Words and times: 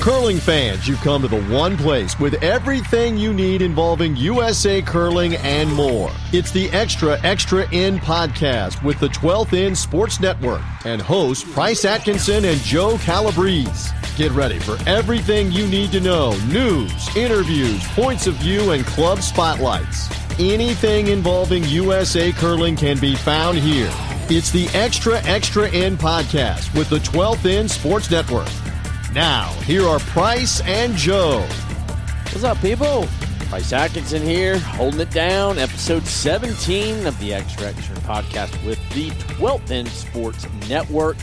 Curling 0.00 0.38
fans, 0.38 0.88
you've 0.88 1.00
come 1.00 1.20
to 1.20 1.28
the 1.28 1.42
one 1.44 1.76
place 1.76 2.18
with 2.18 2.42
everything 2.42 3.18
you 3.18 3.34
need 3.34 3.60
involving 3.60 4.16
USA 4.16 4.80
curling 4.80 5.36
and 5.36 5.70
more. 5.74 6.10
It's 6.32 6.50
the 6.50 6.70
Extra 6.70 7.20
Extra 7.22 7.70
End 7.70 8.00
podcast 8.00 8.82
with 8.82 8.98
the 8.98 9.08
12th 9.08 9.52
End 9.52 9.76
Sports 9.76 10.18
Network 10.18 10.62
and 10.86 11.02
hosts 11.02 11.44
Price 11.52 11.84
Atkinson 11.84 12.46
and 12.46 12.58
Joe 12.60 12.96
Calabrese. 12.98 13.94
Get 14.16 14.32
ready 14.32 14.58
for 14.58 14.78
everything 14.88 15.52
you 15.52 15.66
need 15.66 15.92
to 15.92 16.00
know 16.00 16.32
news, 16.46 17.14
interviews, 17.14 17.86
points 17.88 18.26
of 18.26 18.34
view, 18.36 18.70
and 18.70 18.86
club 18.86 19.20
spotlights. 19.20 20.08
Anything 20.42 21.08
involving 21.08 21.64
USA 21.64 22.32
curling 22.32 22.74
can 22.74 22.98
be 22.98 23.14
found 23.14 23.58
here. 23.58 23.92
It's 24.30 24.50
the 24.50 24.68
Extra 24.68 25.22
Extra 25.24 25.68
End 25.68 25.98
podcast 25.98 26.74
with 26.74 26.88
the 26.88 26.96
12th 26.96 27.44
End 27.44 27.70
Sports 27.70 28.10
Network. 28.10 28.48
Now, 29.12 29.50
here 29.64 29.86
are 29.86 29.98
Price 29.98 30.62
and 30.62 30.94
Joe. 30.94 31.46
What's 32.30 32.42
up, 32.42 32.58
people? 32.62 33.06
Price 33.50 33.70
Atkinson 33.74 34.22
here, 34.22 34.58
holding 34.60 35.00
it 35.00 35.10
down. 35.10 35.58
Episode 35.58 36.06
17 36.06 37.06
of 37.06 37.20
the 37.20 37.34
Extra 37.34 37.66
Extra 37.66 37.96
podcast 37.96 38.64
with 38.64 38.78
the 38.94 39.10
12th 39.34 39.70
End 39.70 39.88
Sports 39.88 40.46
Network. 40.70 41.18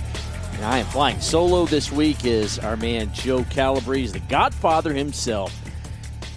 And 0.54 0.64
I 0.64 0.78
am 0.78 0.86
flying 0.86 1.20
solo 1.22 1.66
this 1.66 1.92
week 1.92 2.24
is 2.24 2.60
our 2.60 2.78
man 2.78 3.12
Joe 3.14 3.44
Calabrese, 3.46 4.14
the 4.14 4.20
godfather 4.28 4.94
himself, 4.94 5.60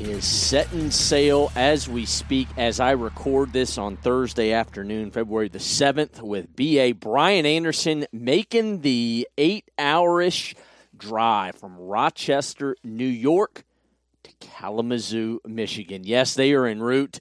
is 0.00 0.24
setting 0.24 0.90
sail 0.90 1.52
as 1.54 1.88
we 1.88 2.06
speak 2.06 2.48
as 2.56 2.80
I 2.80 2.92
record 2.92 3.52
this 3.52 3.76
on 3.76 3.96
Thursday 3.96 4.52
afternoon, 4.52 5.10
February 5.10 5.48
the 5.48 5.58
7th, 5.58 6.22
with 6.22 6.56
BA 6.56 6.94
Brian 6.94 7.44
Anderson 7.44 8.06
making 8.12 8.80
the 8.80 9.28
eight 9.36 9.70
hour-ish 9.78 10.54
drive 10.96 11.56
from 11.56 11.76
Rochester, 11.78 12.76
New 12.82 13.06
York 13.06 13.64
to 14.22 14.32
Kalamazoo, 14.40 15.40
Michigan. 15.46 16.04
Yes, 16.04 16.34
they 16.34 16.52
are 16.54 16.66
en 16.66 16.80
route 16.80 17.20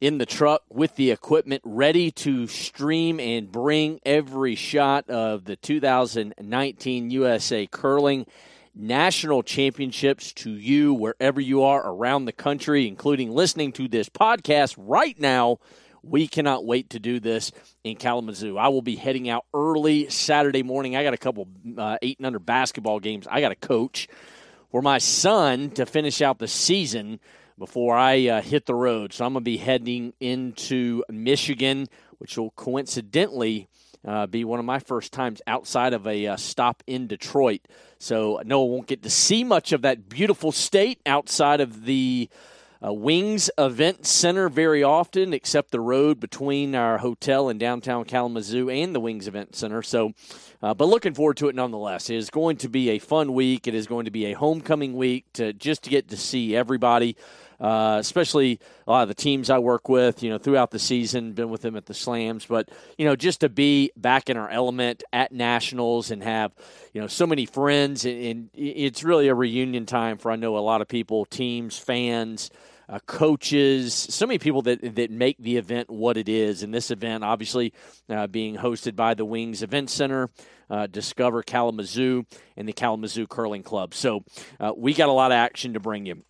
in 0.00 0.18
the 0.18 0.26
truck 0.26 0.62
with 0.70 0.96
the 0.96 1.10
equipment 1.10 1.62
ready 1.64 2.10
to 2.10 2.46
stream 2.46 3.20
and 3.20 3.52
bring 3.52 4.00
every 4.06 4.54
shot 4.54 5.08
of 5.10 5.44
the 5.44 5.56
2019 5.56 7.10
USA 7.10 7.66
Curling 7.66 8.26
National 8.78 9.42
Championships 9.42 10.34
to 10.34 10.50
you 10.50 10.92
wherever 10.92 11.40
you 11.40 11.62
are 11.62 11.82
around 11.82 12.26
the 12.26 12.32
country, 12.32 12.86
including 12.86 13.30
listening 13.30 13.72
to 13.72 13.88
this 13.88 14.10
podcast 14.10 14.74
right 14.76 15.18
now. 15.18 15.58
We 16.02 16.28
cannot 16.28 16.66
wait 16.66 16.90
to 16.90 17.00
do 17.00 17.18
this 17.18 17.52
in 17.84 17.96
Kalamazoo. 17.96 18.58
I 18.58 18.68
will 18.68 18.82
be 18.82 18.94
heading 18.94 19.30
out 19.30 19.46
early 19.54 20.10
Saturday 20.10 20.62
morning. 20.62 20.94
I 20.94 21.02
got 21.02 21.14
a 21.14 21.18
couple 21.18 21.48
uh, 21.76 21.96
eight 22.02 22.18
and 22.18 22.26
under 22.26 22.38
basketball 22.38 23.00
games. 23.00 23.26
I 23.28 23.40
got 23.40 23.48
to 23.48 23.56
coach 23.56 24.08
for 24.70 24.82
my 24.82 24.98
son 24.98 25.70
to 25.70 25.86
finish 25.86 26.20
out 26.20 26.38
the 26.38 26.46
season 26.46 27.18
before 27.58 27.96
I 27.96 28.28
uh, 28.28 28.42
hit 28.42 28.66
the 28.66 28.74
road. 28.74 29.14
So 29.14 29.24
I'm 29.24 29.32
going 29.32 29.42
to 29.42 29.50
be 29.50 29.56
heading 29.56 30.12
into 30.20 31.02
Michigan, 31.08 31.88
which 32.18 32.36
will 32.36 32.50
coincidentally 32.50 33.68
uh, 34.06 34.26
be 34.26 34.44
one 34.44 34.58
of 34.58 34.64
my 34.64 34.78
first 34.78 35.12
times 35.12 35.42
outside 35.46 35.92
of 35.92 36.06
a 36.06 36.26
uh, 36.28 36.36
stop 36.36 36.82
in 36.86 37.06
Detroit. 37.06 37.60
So 37.98 38.40
no, 38.44 38.62
won't 38.64 38.86
get 38.86 39.02
to 39.02 39.10
see 39.10 39.44
much 39.44 39.72
of 39.72 39.82
that 39.82 40.08
beautiful 40.08 40.52
state 40.52 41.00
outside 41.06 41.60
of 41.60 41.84
the 41.84 42.28
uh, 42.84 42.92
Wings 42.92 43.50
Event 43.58 44.06
Center 44.06 44.48
very 44.48 44.82
often, 44.82 45.32
except 45.32 45.70
the 45.70 45.80
road 45.80 46.20
between 46.20 46.74
our 46.74 46.98
hotel 46.98 47.48
in 47.48 47.58
downtown 47.58 48.04
Kalamazoo 48.04 48.68
and 48.68 48.94
the 48.94 49.00
Wings 49.00 49.26
Event 49.26 49.56
Center. 49.56 49.82
So, 49.82 50.12
uh, 50.62 50.74
but 50.74 50.86
looking 50.86 51.14
forward 51.14 51.38
to 51.38 51.48
it 51.48 51.54
nonetheless. 51.54 52.10
It 52.10 52.16
is 52.16 52.30
going 52.30 52.58
to 52.58 52.68
be 52.68 52.90
a 52.90 52.98
fun 52.98 53.32
week. 53.32 53.66
It 53.66 53.74
is 53.74 53.86
going 53.86 54.04
to 54.04 54.10
be 54.10 54.26
a 54.26 54.34
homecoming 54.34 54.94
week 54.94 55.24
to 55.34 55.52
just 55.52 55.84
to 55.84 55.90
get 55.90 56.08
to 56.10 56.16
see 56.16 56.54
everybody. 56.54 57.16
Uh, 57.58 57.96
especially 57.98 58.60
a 58.86 58.90
lot 58.90 59.02
of 59.02 59.08
the 59.08 59.14
teams 59.14 59.48
I 59.48 59.58
work 59.58 59.88
with, 59.88 60.22
you 60.22 60.28
know, 60.28 60.38
throughout 60.38 60.70
the 60.70 60.78
season, 60.78 61.32
been 61.32 61.48
with 61.48 61.62
them 61.62 61.74
at 61.74 61.86
the 61.86 61.94
slams. 61.94 62.44
But, 62.44 62.68
you 62.98 63.06
know, 63.06 63.16
just 63.16 63.40
to 63.40 63.48
be 63.48 63.92
back 63.96 64.28
in 64.28 64.36
our 64.36 64.50
element 64.50 65.02
at 65.12 65.32
nationals 65.32 66.10
and 66.10 66.22
have, 66.22 66.52
you 66.92 67.00
know, 67.00 67.06
so 67.06 67.26
many 67.26 67.46
friends. 67.46 68.04
And, 68.04 68.22
and 68.22 68.50
it's 68.54 69.02
really 69.02 69.28
a 69.28 69.34
reunion 69.34 69.86
time 69.86 70.18
for, 70.18 70.30
I 70.30 70.36
know, 70.36 70.58
a 70.58 70.60
lot 70.60 70.82
of 70.82 70.88
people, 70.88 71.24
teams, 71.24 71.78
fans. 71.78 72.50
Uh, 72.88 73.00
coaches, 73.04 73.92
so 73.92 74.28
many 74.28 74.38
people 74.38 74.62
that 74.62 74.94
that 74.94 75.10
make 75.10 75.36
the 75.38 75.56
event 75.56 75.90
what 75.90 76.16
it 76.16 76.28
is. 76.28 76.62
And 76.62 76.72
this 76.72 76.92
event, 76.92 77.24
obviously, 77.24 77.72
uh, 78.08 78.28
being 78.28 78.56
hosted 78.56 78.94
by 78.94 79.14
the 79.14 79.24
Wings 79.24 79.64
Event 79.64 79.90
Center, 79.90 80.30
uh, 80.70 80.86
Discover 80.86 81.42
Kalamazoo, 81.42 82.26
and 82.56 82.68
the 82.68 82.72
Kalamazoo 82.72 83.26
Curling 83.26 83.64
Club. 83.64 83.92
So 83.92 84.22
uh, 84.60 84.72
we 84.76 84.94
got 84.94 85.08
a 85.08 85.12
lot 85.12 85.32
of 85.32 85.34
action 85.34 85.74
to 85.74 85.80
bring 85.80 86.06
you. 86.06 86.22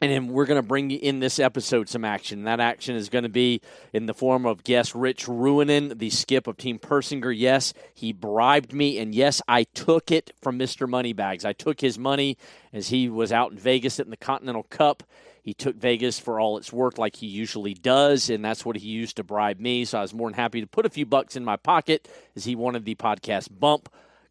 And 0.00 0.12
then 0.12 0.28
we're 0.28 0.46
going 0.46 0.62
to 0.62 0.66
bring 0.66 0.90
you 0.90 0.98
in 1.02 1.18
this 1.18 1.40
episode 1.40 1.88
some 1.88 2.04
action. 2.04 2.44
That 2.44 2.60
action 2.60 2.94
is 2.94 3.08
going 3.08 3.24
to 3.24 3.28
be 3.28 3.60
in 3.92 4.06
the 4.06 4.14
form 4.14 4.46
of 4.46 4.62
guest 4.62 4.94
Rich 4.94 5.26
Ruohonen, 5.26 5.98
the 5.98 6.10
skip 6.10 6.46
of 6.46 6.56
Team 6.56 6.78
Persinger. 6.78 7.36
Yes, 7.36 7.74
he 7.94 8.12
bribed 8.12 8.72
me, 8.72 8.98
and 8.98 9.12
yes, 9.12 9.42
I 9.48 9.64
took 9.64 10.12
it 10.12 10.30
from 10.40 10.56
Mr. 10.56 10.88
Moneybags. 10.88 11.44
I 11.44 11.52
took 11.52 11.80
his 11.80 11.98
money 11.98 12.38
as 12.72 12.88
he 12.88 13.08
was 13.08 13.32
out 13.32 13.50
in 13.50 13.58
Vegas 13.58 13.98
in 13.98 14.10
the 14.10 14.16
Continental 14.16 14.62
Cup. 14.62 15.02
He 15.42 15.52
took 15.54 15.76
Vegas 15.76 16.18
for 16.18 16.38
all 16.38 16.58
it's 16.58 16.72
worth, 16.72 16.96
like 16.96 17.16
he 17.16 17.26
usually 17.26 17.74
does, 17.74 18.30
and 18.30 18.44
that's 18.44 18.64
what 18.64 18.76
he 18.76 18.88
used 18.88 19.16
to 19.16 19.24
bribe 19.24 19.58
me. 19.58 19.84
So 19.84 19.98
I 19.98 20.02
was 20.02 20.14
more 20.14 20.28
than 20.28 20.34
happy 20.34 20.60
to 20.60 20.66
put 20.68 20.86
a 20.86 20.90
few 20.90 21.06
bucks 21.06 21.34
in 21.34 21.44
my 21.44 21.56
pocket 21.56 22.06
as 22.36 22.44
he 22.44 22.54
wanted 22.54 22.84
the 22.84 22.94
podcast 22.94 23.48
bump 23.58 23.88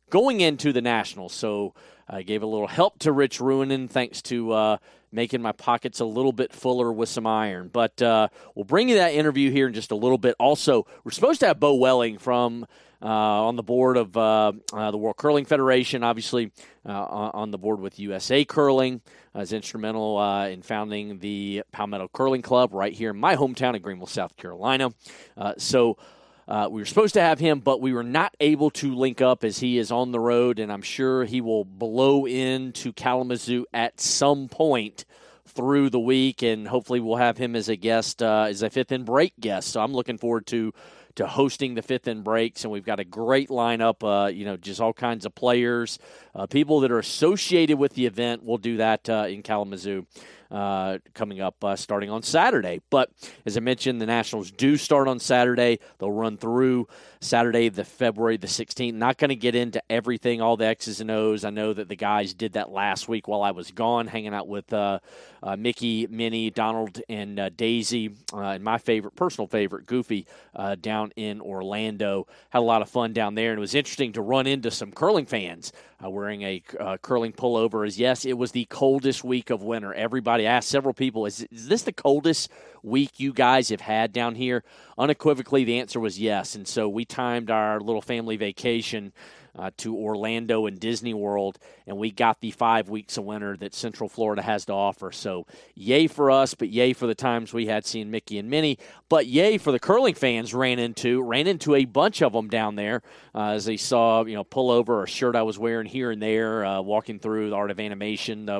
going 0.10 0.40
into 0.40 0.72
the 0.72 0.82
Nationals. 0.82 1.34
So 1.34 1.74
I 2.08 2.22
gave 2.22 2.44
a 2.44 2.48
little 2.48 2.68
help 2.68 3.00
to 3.00 3.12
Rich 3.12 3.40
Ruohonen 3.40 3.90
thanks 3.90 4.22
to 4.24 4.52
uh, 4.52 4.78
making 5.12 5.42
my 5.42 5.52
pockets 5.52 6.00
a 6.00 6.06
little 6.06 6.32
bit 6.32 6.54
fuller 6.54 6.92
with 6.92 7.10
some 7.10 7.26
iron. 7.26 7.70
But 7.72 8.02
uh, 8.02 8.28
we'll 8.56 8.66
bring 8.66 8.90
you 8.90 8.96
that 8.96 9.14
interview 9.14 9.52
here 9.52 9.68
in 9.68 9.74
just 9.74 9.92
a 9.92 9.96
little 9.96 10.18
bit. 10.18 10.36
Also, 10.40 10.86
we're 11.04 11.12
supposed 11.12 11.40
to 11.42 11.48
have 11.48 11.60
Beau 11.60 11.76
Welling 11.76 12.18
from 12.18 12.66
uh, 13.02 13.06
on 13.06 13.56
the 13.56 13.64
board 13.64 13.98
of 13.98 14.16
uh, 14.18 14.54
uh, 14.74 14.92
the 14.92 14.98
World 14.98 15.18
Curling 15.18 15.46
Federation, 15.46 16.04
obviously 16.04 16.52
uh, 16.86 16.92
on 16.92 17.52
the 17.52 17.58
board 17.58 17.80
with 17.80 18.00
USA 18.00 18.44
Curling. 18.44 19.02
Uh, 19.36 19.42
is 19.42 19.54
instrumental 19.54 20.18
uh, 20.18 20.48
in 20.48 20.62
founding 20.62 21.20
the 21.20 21.64
Palmetto 21.72 22.10
Curling 22.12 22.42
Club 22.42 22.74
right 22.74 22.94
here 22.94 23.12
in 23.12 23.18
my 23.18 23.36
hometown 23.36 23.76
of 23.76 23.82
Greenville, 23.82 24.08
South 24.08 24.36
Carolina. 24.36 24.92
so. 25.58 25.98
Uh, 26.48 26.70
we 26.72 26.82
were 26.82 26.86
supposed 26.86 27.14
to 27.14 27.22
have 27.22 27.40
him, 27.40 27.60
but 27.60 27.82
we 27.82 27.92
were 27.92 28.04
not 28.04 28.34
able 28.40 28.70
to 28.70 28.96
link 28.96 29.22
up 29.22 29.44
as 29.44 29.60
he 29.60 29.78
is 29.78 29.92
on 29.92 30.12
the 30.12 30.20
road, 30.20 30.60
and 30.60 30.72
I'm 30.72 30.82
sure 30.82 31.26
he 31.26 31.42
will 31.42 31.66
blow 31.66 32.26
into 32.26 32.94
Kalamazoo 32.94 33.66
at 33.74 34.00
some 34.00 34.48
point 34.48 35.04
through 35.46 35.90
the 35.90 36.00
week, 36.00 36.44
and 36.44 36.66
hopefully 36.68 37.02
we'll 37.02 37.18
have 37.18 37.38
him 37.38 37.56
as 37.56 37.68
a 37.68 37.76
guest, 37.76 38.24
uh, 38.24 38.46
as 38.48 38.62
a 38.62 38.70
fifth 38.70 38.94
end 38.94 39.06
break 39.06 39.34
guest. 39.40 39.70
So 39.70 39.82
I'm 39.82 39.94
looking 39.94 40.18
forward 40.18 40.48
to 40.48 40.74
to 41.16 41.26
hosting 41.26 41.74
the 41.74 41.82
fifth 41.82 42.08
end 42.08 42.24
breaks, 42.24 42.64
and 42.64 42.72
we've 42.72 42.86
got 42.86 43.00
a 43.00 43.04
great 43.04 43.50
lineup. 43.50 44.04
Uh, 44.04 44.28
you 44.28 44.46
know, 44.46 44.56
just 44.56 44.80
all 44.80 44.94
kinds 44.94 45.26
of 45.26 45.34
players, 45.34 45.98
uh, 46.36 46.46
people 46.46 46.82
that 46.82 46.92
are 46.92 47.00
associated 47.00 47.78
with 47.80 47.94
the 47.96 48.06
event. 48.06 48.44
We'll 48.44 48.60
do 48.60 48.78
that 48.78 49.10
uh, 49.10 49.26
in 49.28 49.42
Kalamazoo 49.42 50.06
uh, 50.52 51.00
coming 51.14 51.42
up 51.42 51.64
uh, 51.64 51.76
starting 51.76 52.10
on 52.10 52.24
Saturday. 52.24 52.82
But 52.90 53.12
as 53.46 53.58
I 53.58 53.60
mentioned, 53.60 54.02
the 54.02 54.06
Nationals 54.06 54.52
do 54.52 54.78
start 54.78 55.08
on 55.08 55.20
Saturday. 55.20 55.80
They'll 56.00 56.12
run 56.12 56.38
through 56.38 56.88
Saturday, 57.20 57.70
the 57.70 57.84
February 57.84 58.38
the 58.38 58.48
16th. 58.48 58.94
Not 58.94 59.18
going 59.18 59.30
to 59.30 59.36
get 59.36 59.56
into 59.56 59.82
everything, 59.90 60.42
all 60.42 60.58
the 60.58 60.66
X's 60.66 61.02
and 61.02 61.12
O's. 61.12 61.44
I 61.44 61.50
know 61.50 61.74
that 61.74 61.88
the 61.90 61.96
guys 61.96 62.34
did 62.34 62.54
that 62.54 62.72
last 62.72 63.08
week 63.08 63.28
while 63.28 63.42
I 63.42 63.52
was 63.52 63.72
gone, 63.72 64.08
hanging 64.08 64.34
out 64.34 64.48
with 64.48 64.72
uh, 64.72 65.00
uh, 65.42 65.56
Mickey, 65.56 66.08
Minnie, 66.08 66.50
Donald, 66.50 67.02
and 67.10 67.40
uh, 67.40 67.50
Daisy, 67.50 68.14
uh, 68.34 68.40
and 68.40 68.64
my 68.64 68.78
favorite, 68.78 69.16
personal 69.16 69.48
favorite, 69.48 69.86
Goofy, 69.86 70.28
down 70.82 71.12
in 71.16 71.42
Orlando. 71.42 72.28
Had 72.50 72.60
a 72.60 72.62
lot 72.62 72.82
of 72.82 72.90
fun 72.90 73.14
down 73.14 73.36
there, 73.36 73.52
and 73.52 73.58
it 73.58 73.62
was 73.62 73.76
interesting 73.76 74.14
to 74.14 74.22
run 74.22 74.48
into 74.48 74.72
some 74.72 74.92
curling 74.92 75.26
fans 75.26 75.72
wearing 76.02 76.44
a 76.44 76.62
curling 77.02 77.34
pullover. 77.34 77.86
As 77.86 78.00
yes, 78.00 78.26
it 78.26 78.38
was 78.38 78.52
the 78.52 78.66
coldest 78.66 79.24
week 79.24 79.50
of 79.50 79.64
winter. 79.64 79.94
Everybody 79.94 80.37
asked 80.46 80.70
several 80.70 80.94
people, 80.94 81.26
"Is, 81.26 81.48
is 81.52 81.68
this 81.68 81.84
the 81.84 81.94
coldest 81.94 82.50
week 82.84 83.20
you 83.20 83.34
guys 83.34 83.70
have 83.70 83.82
had 83.82 84.14
down 84.14 84.36
here?" 84.36 84.64
Unequivocally, 84.98 85.64
the 85.64 85.80
answer 85.80 86.00
was 86.00 86.20
yes. 86.20 86.56
And 86.56 86.68
so 86.68 86.88
we 86.88 87.06
timed 87.06 87.50
our 87.50 87.80
little 87.80 88.02
family 88.02 88.38
vacation 88.38 89.14
uh, 89.58 89.72
to 89.78 89.96
Orlando 89.96 90.66
and 90.66 90.80
Disney 90.80 91.14
World, 91.14 91.58
and 91.86 91.98
we 91.98 92.12
got 92.12 92.42
the 92.42 92.52
five 92.52 92.90
weeks 92.90 93.18
of 93.18 93.26
winter 93.26 93.58
that 93.58 93.74
Central 93.74 94.10
Florida 94.10 94.42
has 94.42 94.66
to 94.66 94.74
offer. 94.74 95.12
So, 95.12 95.46
yay 95.76 96.08
for 96.08 96.32
us, 96.32 96.54
but 96.54 96.70
yay 96.70 96.94
for 96.94 97.08
the 97.08 97.16
times 97.16 97.54
we 97.54 97.66
had 97.66 97.86
seeing 97.86 98.12
Mickey 98.12 98.38
and 98.38 98.50
Minnie. 98.50 98.78
But 99.10 99.28
yay 99.28 99.58
for 99.58 99.72
the 99.72 99.80
curling 99.80 100.16
fans 100.16 100.54
ran 100.54 100.80
into 100.80 101.22
ran 101.22 101.48
into 101.48 101.76
a 101.76 101.86
bunch 101.86 102.22
of 102.22 102.34
them 102.34 102.50
down 102.50 102.76
there 102.76 103.02
uh, 103.34 103.52
as 103.52 103.66
they 103.66 103.78
saw 103.78 104.26
you 104.26 104.36
know 104.36 104.44
pull 104.44 104.72
over 104.72 105.04
a 105.04 105.08
shirt 105.08 105.36
I 105.36 105.44
was 105.44 105.58
wearing 105.58 105.88
here 105.88 106.12
and 106.12 106.22
there, 106.22 106.66
uh, 106.66 106.82
walking 106.82 107.20
through 107.20 107.50
the 107.50 107.56
Art 107.56 107.72
of 107.72 107.80
Animation, 107.80 108.50
uh, 108.50 108.60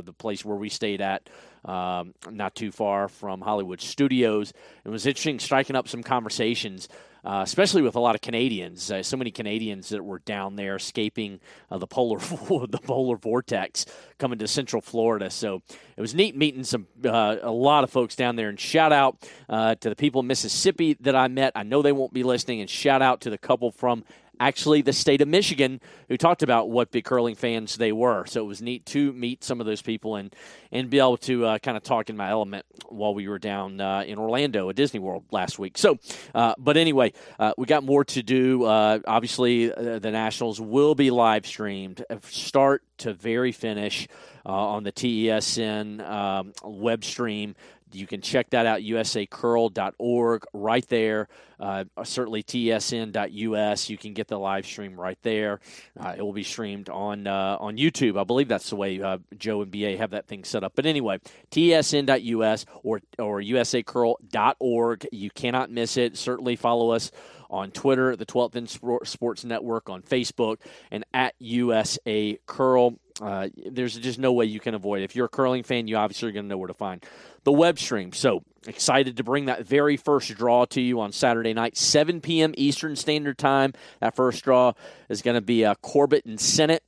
the 0.00 0.14
place 0.16 0.44
where 0.44 0.56
we 0.56 0.68
stayed 0.68 1.00
at 1.00 1.28
um, 1.64 2.14
not 2.30 2.54
too 2.54 2.72
far 2.72 3.08
from 3.08 3.40
Hollywood 3.40 3.80
Studios. 3.80 4.52
It 4.84 4.88
was 4.88 5.06
interesting 5.06 5.38
striking 5.38 5.76
up 5.76 5.88
some 5.88 6.02
conversations. 6.02 6.88
Uh, 7.24 7.40
especially 7.44 7.82
with 7.82 7.96
a 7.96 8.00
lot 8.00 8.14
of 8.14 8.20
Canadians, 8.20 8.90
uh, 8.90 9.02
so 9.02 9.16
many 9.16 9.30
Canadians 9.30 9.90
that 9.90 10.02
were 10.02 10.20
down 10.20 10.56
there 10.56 10.76
escaping 10.76 11.40
uh, 11.70 11.78
the 11.78 11.86
polar 11.86 12.18
the 12.68 12.80
polar 12.82 13.16
vortex 13.16 13.86
coming 14.18 14.38
to 14.38 14.48
Central 14.48 14.80
Florida. 14.80 15.30
So 15.30 15.62
it 15.96 16.00
was 16.00 16.14
neat 16.14 16.36
meeting 16.36 16.64
some 16.64 16.86
uh, 17.04 17.36
a 17.42 17.50
lot 17.50 17.84
of 17.84 17.90
folks 17.90 18.16
down 18.16 18.36
there. 18.36 18.48
And 18.48 18.58
shout 18.58 18.92
out 18.92 19.28
uh, 19.48 19.74
to 19.76 19.88
the 19.88 19.96
people 19.96 20.20
in 20.20 20.26
Mississippi 20.26 20.94
that 21.00 21.14
I 21.14 21.28
met. 21.28 21.52
I 21.54 21.62
know 21.62 21.82
they 21.82 21.92
won't 21.92 22.12
be 22.12 22.22
listening. 22.22 22.60
And 22.60 22.70
shout 22.70 23.02
out 23.02 23.20
to 23.22 23.30
the 23.30 23.38
couple 23.38 23.70
from 23.70 24.04
actually 24.40 24.80
the 24.80 24.92
state 24.92 25.20
of 25.20 25.28
Michigan 25.28 25.80
who 26.08 26.16
talked 26.16 26.42
about 26.42 26.70
what 26.70 26.90
big 26.90 27.04
curling 27.04 27.34
fans 27.34 27.76
they 27.76 27.92
were. 27.92 28.24
So 28.26 28.40
it 28.40 28.46
was 28.46 28.62
neat 28.62 28.86
to 28.86 29.12
meet 29.12 29.44
some 29.44 29.60
of 29.60 29.66
those 29.66 29.82
people 29.82 30.16
and 30.16 30.34
and 30.72 30.88
be 30.88 30.98
able 30.98 31.18
to 31.18 31.46
uh, 31.46 31.58
kind 31.58 31.76
of 31.76 31.82
talk 31.82 32.10
in 32.10 32.16
my 32.16 32.30
element 32.30 32.64
while 32.88 33.12
we 33.14 33.28
were 33.28 33.38
down 33.38 33.80
uh, 33.80 34.02
in 34.06 34.18
Orlando 34.18 34.70
at 34.70 34.76
Disney 34.76 35.00
World 35.00 35.24
last 35.30 35.58
week. 35.58 35.76
So, 35.76 35.98
uh, 36.34 36.54
but 36.58 36.76
anyway, 36.76 37.12
uh, 37.38 37.52
we 37.58 37.66
got 37.66 37.84
more 37.84 38.04
to 38.04 38.22
do. 38.22 38.64
Uh, 38.64 39.00
obviously, 39.06 39.72
uh, 39.72 39.98
the 39.98 40.10
Nationals 40.10 40.60
will 40.60 40.94
be 40.94 41.10
live 41.10 41.46
streamed, 41.46 42.04
start 42.22 42.82
to 42.98 43.12
very 43.12 43.52
finish. 43.52 44.08
On 44.46 44.84
the 44.84 44.92
TESN 44.92 46.00
um, 46.08 46.52
web 46.64 47.04
stream 47.04 47.54
you 47.92 48.06
can 48.06 48.20
check 48.20 48.50
that 48.50 48.66
out, 48.66 48.80
usacurl.org, 48.80 50.44
right 50.52 50.88
there. 50.88 51.28
Uh, 51.58 51.84
certainly 52.04 52.42
tsn.us. 52.42 53.90
You 53.90 53.98
can 53.98 54.14
get 54.14 54.28
the 54.28 54.38
live 54.38 54.64
stream 54.64 54.98
right 54.98 55.18
there. 55.22 55.60
Uh, 55.98 56.14
it 56.16 56.22
will 56.22 56.32
be 56.32 56.42
streamed 56.42 56.88
on 56.88 57.26
uh, 57.26 57.56
on 57.60 57.76
YouTube. 57.76 58.18
I 58.18 58.24
believe 58.24 58.48
that's 58.48 58.70
the 58.70 58.76
way 58.76 59.00
uh, 59.00 59.18
Joe 59.36 59.62
and 59.62 59.70
BA 59.70 59.96
have 59.98 60.10
that 60.10 60.26
thing 60.26 60.44
set 60.44 60.64
up. 60.64 60.72
But 60.74 60.86
anyway, 60.86 61.18
tsn.us 61.50 62.66
or 62.82 63.00
or 63.18 63.40
usacurl.org. 63.40 65.06
You 65.12 65.30
cannot 65.30 65.70
miss 65.70 65.96
it. 65.96 66.16
Certainly 66.16 66.56
follow 66.56 66.90
us 66.90 67.10
on 67.50 67.70
Twitter, 67.70 68.16
the 68.16 68.26
12th 68.26 68.56
End 68.56 68.70
Sports 69.06 69.44
Network 69.44 69.90
on 69.90 70.02
Facebook, 70.02 70.58
and 70.90 71.04
at 71.12 71.34
USA 71.38 72.38
Curl. 72.46 72.98
Uh, 73.20 73.48
there's 73.70 73.98
just 73.98 74.18
no 74.18 74.32
way 74.32 74.46
you 74.46 74.60
can 74.60 74.74
avoid 74.74 75.02
it. 75.02 75.04
If 75.04 75.16
you're 75.16 75.26
a 75.26 75.30
curling 75.30 75.62
fan, 75.62 75.88
you 75.88 75.96
obviously 75.96 76.30
are 76.30 76.32
going 76.32 76.46
to 76.46 76.48
know 76.48 76.56
where 76.56 76.68
to 76.68 76.74
find 76.74 77.04
the 77.44 77.52
web 77.52 77.78
stream. 77.78 78.12
So 78.12 78.44
excited 78.66 79.16
to 79.18 79.24
bring 79.24 79.46
that 79.46 79.66
very 79.66 79.96
first 79.96 80.34
draw 80.34 80.64
to 80.66 80.80
you 80.80 81.00
on 81.00 81.12
Saturday 81.12 81.52
night, 81.52 81.76
7 81.76 82.20
p.m. 82.20 82.54
Eastern 82.56 82.96
Standard 82.96 83.36
Time. 83.36 83.74
That 84.00 84.16
first 84.16 84.44
draw 84.44 84.72
is 85.08 85.22
going 85.22 85.34
to 85.34 85.40
be 85.40 85.64
uh, 85.64 85.74
Corbett 85.76 86.24
and 86.24 86.40
Senate 86.40 86.82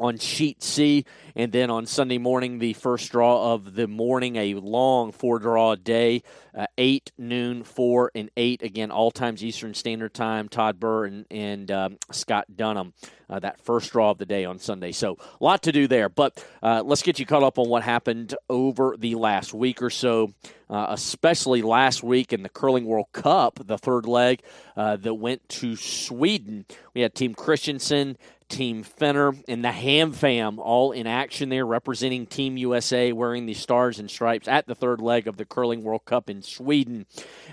on 0.00 0.16
sheet 0.18 0.62
C. 0.62 1.04
And 1.36 1.52
then 1.52 1.70
on 1.70 1.86
Sunday 1.86 2.18
morning, 2.18 2.58
the 2.58 2.72
first 2.72 3.12
draw 3.12 3.52
of 3.52 3.74
the 3.74 3.86
morning, 3.86 4.36
a 4.36 4.54
long 4.54 5.12
four 5.12 5.38
draw 5.38 5.76
day, 5.76 6.22
uh, 6.56 6.66
8, 6.76 7.12
noon, 7.18 7.62
4, 7.62 8.10
and 8.14 8.30
8. 8.36 8.62
Again, 8.62 8.90
all 8.90 9.10
times 9.10 9.44
Eastern 9.44 9.74
Standard 9.74 10.14
Time. 10.14 10.48
Todd 10.48 10.80
Birr 10.80 11.04
and, 11.04 11.26
and 11.30 11.70
um, 11.70 11.98
Scott 12.10 12.46
Dunnam, 12.54 12.92
uh, 13.28 13.38
that 13.38 13.60
first 13.60 13.92
draw 13.92 14.10
of 14.10 14.18
the 14.18 14.26
day 14.26 14.44
on 14.44 14.58
Sunday. 14.58 14.90
So, 14.90 15.18
a 15.40 15.44
lot 15.44 15.62
to 15.64 15.72
do 15.72 15.86
there. 15.86 16.08
But 16.08 16.44
uh, 16.62 16.82
let's 16.84 17.02
get 17.02 17.18
you 17.18 17.26
caught 17.26 17.42
up 17.42 17.58
on 17.58 17.68
what 17.68 17.82
happened 17.82 18.34
over 18.48 18.96
the 18.98 19.14
last 19.14 19.54
week 19.54 19.82
or 19.82 19.90
so. 19.90 20.32
Uh, 20.68 20.86
especially 20.90 21.62
last 21.62 22.00
week 22.00 22.32
in 22.32 22.44
the 22.44 22.48
Curling 22.48 22.84
World 22.84 23.08
Cup, 23.12 23.58
the 23.66 23.76
third 23.76 24.06
leg 24.06 24.40
uh, 24.76 24.94
that 24.98 25.14
went 25.14 25.48
to 25.48 25.74
Sweden. 25.74 26.64
We 26.94 27.00
had 27.00 27.12
Team 27.12 27.34
Christensen 27.34 28.16
Team 28.50 28.82
Fenner, 28.82 29.32
and 29.48 29.64
the 29.64 29.72
Ham 29.72 30.12
Fam 30.12 30.58
all 30.58 30.92
in 30.92 31.06
action 31.06 31.48
there, 31.48 31.64
representing 31.64 32.26
Team 32.26 32.56
USA, 32.56 33.12
wearing 33.12 33.46
the 33.46 33.54
stars 33.54 33.98
and 33.98 34.10
stripes 34.10 34.48
at 34.48 34.66
the 34.66 34.74
third 34.74 35.00
leg 35.00 35.26
of 35.26 35.36
the 35.36 35.44
Curling 35.44 35.82
World 35.82 36.04
Cup 36.04 36.28
in 36.28 36.42
Sweden. 36.42 37.06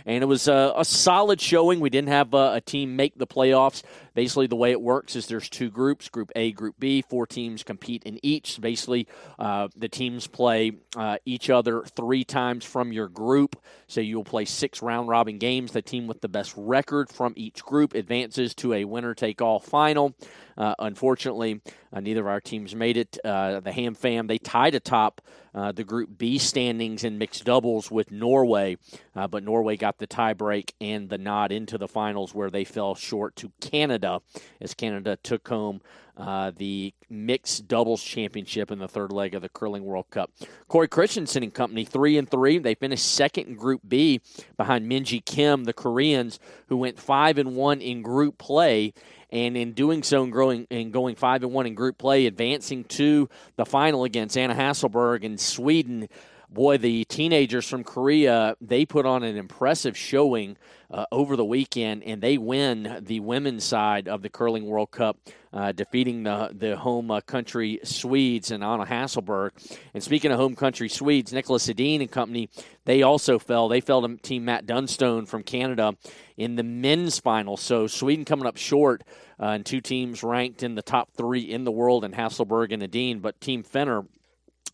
And 0.05 0.23
it 0.23 0.27
was 0.27 0.47
a, 0.47 0.73
a 0.75 0.83
solid 0.83 1.39
showing. 1.39 1.79
We 1.79 1.89
didn't 1.89 2.09
have 2.09 2.33
a, 2.33 2.55
a 2.55 2.61
team 2.61 2.95
make 2.95 3.17
the 3.17 3.27
playoffs. 3.27 3.83
Basically, 4.17 4.47
the 4.47 4.55
way 4.55 4.71
it 4.71 4.81
works 4.81 5.15
is 5.15 5.27
there's 5.27 5.47
two 5.47 5.69
groups 5.69 6.09
Group 6.09 6.31
A, 6.35 6.51
Group 6.51 6.73
B. 6.79 7.03
Four 7.03 7.27
teams 7.27 7.61
compete 7.61 8.01
in 8.01 8.19
each. 8.23 8.59
Basically, 8.59 9.07
uh, 9.37 9.67
the 9.75 9.87
teams 9.87 10.25
play 10.25 10.71
uh, 10.95 11.17
each 11.23 11.51
other 11.51 11.83
three 11.83 12.23
times 12.23 12.65
from 12.65 12.91
your 12.91 13.09
group. 13.09 13.61
So 13.85 14.01
you'll 14.01 14.23
play 14.23 14.45
six 14.45 14.81
round 14.81 15.07
robin 15.07 15.37
games. 15.37 15.71
The 15.71 15.83
team 15.83 16.07
with 16.07 16.21
the 16.21 16.29
best 16.29 16.51
record 16.57 17.11
from 17.11 17.33
each 17.35 17.61
group 17.61 17.93
advances 17.93 18.55
to 18.55 18.73
a 18.73 18.85
winner 18.85 19.13
take 19.13 19.39
all 19.39 19.59
final. 19.59 20.15
Uh, 20.57 20.73
unfortunately, 20.79 21.61
uh, 21.93 21.99
neither 21.99 22.21
of 22.21 22.27
our 22.27 22.41
teams 22.41 22.75
made 22.75 22.97
it. 22.97 23.17
Uh, 23.23 23.59
the 23.59 23.71
Ham 23.71 23.95
Fam 23.95 24.27
they 24.27 24.37
tied 24.37 24.75
atop 24.75 25.21
uh, 25.53 25.71
the 25.71 25.83
Group 25.83 26.17
B 26.17 26.37
standings 26.37 27.03
in 27.03 27.17
mixed 27.17 27.45
doubles 27.45 27.89
with 27.89 28.11
Norway, 28.11 28.77
uh, 29.15 29.27
but 29.27 29.43
Norway 29.43 29.77
got 29.77 29.97
the 29.97 30.07
tiebreak 30.07 30.71
and 30.79 31.09
the 31.09 31.17
nod 31.17 31.51
into 31.51 31.77
the 31.77 31.87
finals 31.87 32.33
where 32.33 32.49
they 32.49 32.63
fell 32.63 32.95
short 32.95 33.35
to 33.37 33.51
Canada 33.59 34.21
as 34.61 34.73
Canada 34.73 35.17
took 35.21 35.47
home 35.47 35.81
uh, 36.17 36.51
the 36.55 36.93
mixed 37.09 37.67
doubles 37.67 38.03
championship 38.03 38.71
in 38.71 38.79
the 38.79 38.87
third 38.87 39.11
leg 39.11 39.35
of 39.35 39.41
the 39.41 39.49
curling 39.49 39.85
World 39.85 40.09
Cup. 40.09 40.31
Cory 40.67 40.87
Christensen 40.87 41.43
and 41.43 41.53
company 41.53 41.85
three 41.85 42.17
and 42.17 42.29
three. 42.29 42.57
They 42.57 42.75
finished 42.75 43.05
second 43.05 43.47
in 43.47 43.55
Group 43.55 43.81
B 43.87 44.21
behind 44.57 44.89
Minji 44.89 45.23
Kim, 45.23 45.65
the 45.65 45.73
Koreans, 45.73 46.39
who 46.67 46.77
went 46.77 46.99
five 46.99 47.37
and 47.37 47.55
one 47.55 47.81
in 47.81 48.01
group 48.01 48.37
play 48.37 48.93
and 49.29 49.57
in 49.57 49.73
doing 49.73 50.03
so 50.03 50.23
and 50.23 50.31
growing 50.31 50.67
and 50.71 50.93
going 50.93 51.15
five 51.15 51.43
and 51.43 51.51
one 51.51 51.65
in 51.65 51.75
group 51.75 51.97
play, 51.97 52.25
advancing 52.25 52.83
to 52.85 53.29
the 53.55 53.65
final 53.65 54.03
against 54.03 54.37
Anna 54.37 54.55
Hasselborg 54.55 55.23
in 55.23 55.37
Sweden. 55.37 56.07
Boy, 56.49 56.77
the 56.77 57.03
teenagers 57.05 57.67
from 57.67 57.83
Korea 57.83 58.55
they 58.61 58.85
put 58.85 59.05
on 59.05 59.23
an 59.23 59.35
impressive 59.35 59.97
showing 59.97 60.57
uh, 60.89 61.05
over 61.11 61.35
the 61.35 61.43
weekend, 61.43 62.03
and 62.03 62.21
they 62.21 62.37
win 62.37 62.99
the 63.01 63.19
women's 63.19 63.65
side 63.65 64.07
of 64.07 64.21
the 64.21 64.29
curling 64.29 64.65
World 64.65 64.91
Cup, 64.91 65.17
uh, 65.51 65.73
defeating 65.73 66.23
the 66.23 66.49
the 66.53 66.77
home 66.77 67.11
uh, 67.11 67.19
country 67.19 67.81
Swedes 67.83 68.51
and 68.51 68.63
Anna 68.63 68.85
Hasselborg. 68.85 69.51
And 69.93 70.01
speaking 70.01 70.31
of 70.31 70.39
home 70.39 70.55
country 70.55 70.87
Swedes, 70.87 71.33
Niklas 71.33 71.69
Edin 71.69 71.99
and 71.99 72.09
company, 72.09 72.49
they 72.85 73.01
also 73.01 73.39
fell. 73.39 73.67
They 73.67 73.81
fell 73.81 74.07
to 74.07 74.15
Team 74.15 74.45
Matt 74.45 74.65
Dunstone 74.65 75.25
from 75.25 75.43
Canada 75.43 75.97
in 76.37 76.55
the 76.55 76.63
men's 76.63 77.19
final. 77.19 77.57
So 77.57 77.87
Sweden 77.87 78.23
coming 78.23 78.47
up 78.47 78.55
short, 78.55 79.03
uh, 79.37 79.47
and 79.47 79.65
two 79.65 79.81
teams 79.81 80.23
ranked 80.23 80.63
in 80.63 80.75
the 80.75 80.81
top 80.81 81.11
three 81.11 81.41
in 81.41 81.65
the 81.65 81.71
world, 81.71 82.05
and 82.05 82.13
Hasselborg 82.13 82.71
and 82.71 82.81
Edin. 82.81 83.19
but 83.19 83.41
Team 83.41 83.63
Fenner 83.63 84.05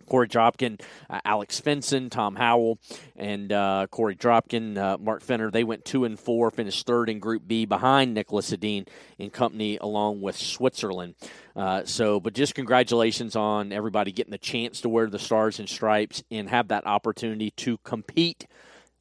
Korey 0.08 0.28
Dropkin, 0.28 0.82
uh, 1.10 1.20
Alex 1.26 1.60
Fenson, 1.62 2.10
Tom 2.10 2.36
Howell, 2.36 2.80
and 3.16 3.52
uh, 3.52 3.88
Korey 3.92 4.18
Dropkin, 4.18 4.78
uh, 4.78 4.98
Mark 5.00 5.22
Fenner. 5.22 5.52
They 5.52 5.64
went 5.64 5.86
two 5.86 6.06
and 6.06 6.20
four, 6.20 6.52
finished 6.52 6.86
third 6.86 7.10
in 7.10 7.20
Group 7.20 7.48
B 7.48 7.66
behind 7.66 8.16
Niklas 8.16 8.54
Edin 8.54 8.86
in 9.18 9.30
company, 9.30 9.78
along 9.80 10.22
with 10.22 10.38
Switzerland. 10.38 11.16
Uh, 11.56 11.84
so, 11.86 12.20
but 12.20 12.34
just 12.34 12.56
congratulations 12.56 13.36
on 13.36 13.72
everybody 13.72 14.12
getting 14.12 14.32
the 14.32 14.38
chance 14.38 14.82
to 14.82 14.90
wear 14.90 15.08
the 15.08 15.20
stars 15.20 15.60
and 15.60 15.70
stripes 15.70 16.24
and 16.32 16.50
have 16.50 16.70
that 16.70 16.86
opportunity 16.88 17.52
to 17.52 17.78
compete 17.80 18.48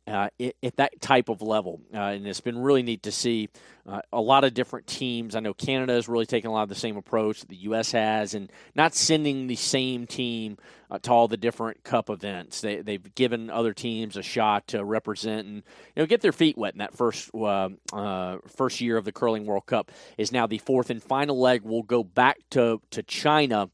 uh, 0.06 0.28
at 0.62 0.76
that 0.76 1.00
type 1.00 1.28
of 1.28 1.42
level. 1.42 1.80
Uh, 1.94 1.98
and 1.98 2.26
it's 2.26 2.40
been 2.40 2.58
really 2.58 2.82
neat 2.82 3.04
to 3.04 3.12
see 3.12 3.48
uh, 3.86 4.00
a 4.12 4.20
lot 4.20 4.44
of 4.44 4.54
different 4.54 4.86
teams. 4.86 5.34
I 5.34 5.40
know 5.40 5.54
Canada 5.54 5.92
has 5.94 6.08
really 6.08 6.26
taken 6.26 6.50
a 6.50 6.52
lot 6.52 6.62
of 6.64 6.68
the 6.68 6.74
same 6.74 6.96
approach 6.96 7.42
the 7.42 7.56
U.S. 7.56 7.92
has, 7.92 8.34
and 8.34 8.50
not 8.74 8.94
sending 8.94 9.46
the 9.46 9.56
same 9.56 10.06
team 10.06 10.58
uh, 10.90 10.98
to 11.00 11.10
all 11.10 11.28
the 11.28 11.36
different 11.36 11.82
Cup 11.84 12.10
events. 12.10 12.60
They, 12.60 12.80
they've 12.80 13.14
given 13.14 13.50
other 13.50 13.72
teams 13.72 14.16
a 14.16 14.22
shot 14.22 14.68
to 14.68 14.84
represent 14.84 15.46
and 15.46 15.56
you 15.56 16.02
know 16.02 16.06
get 16.06 16.20
their 16.20 16.32
feet 16.32 16.56
wet 16.56 16.74
in 16.74 16.78
that 16.78 16.94
first 16.94 17.30
uh, 17.34 17.70
uh, 17.92 18.38
first 18.56 18.80
year 18.80 18.96
of 18.96 19.04
the 19.04 19.12
Curling 19.12 19.46
World 19.46 19.66
Cup. 19.66 19.90
Is 20.18 20.32
now 20.32 20.46
the 20.46 20.58
fourth 20.58 20.90
and 20.90 21.02
final 21.02 21.40
leg. 21.40 21.62
We'll 21.64 21.82
go 21.82 22.04
back 22.04 22.38
to 22.50 22.80
to 22.90 23.02
China 23.02 23.70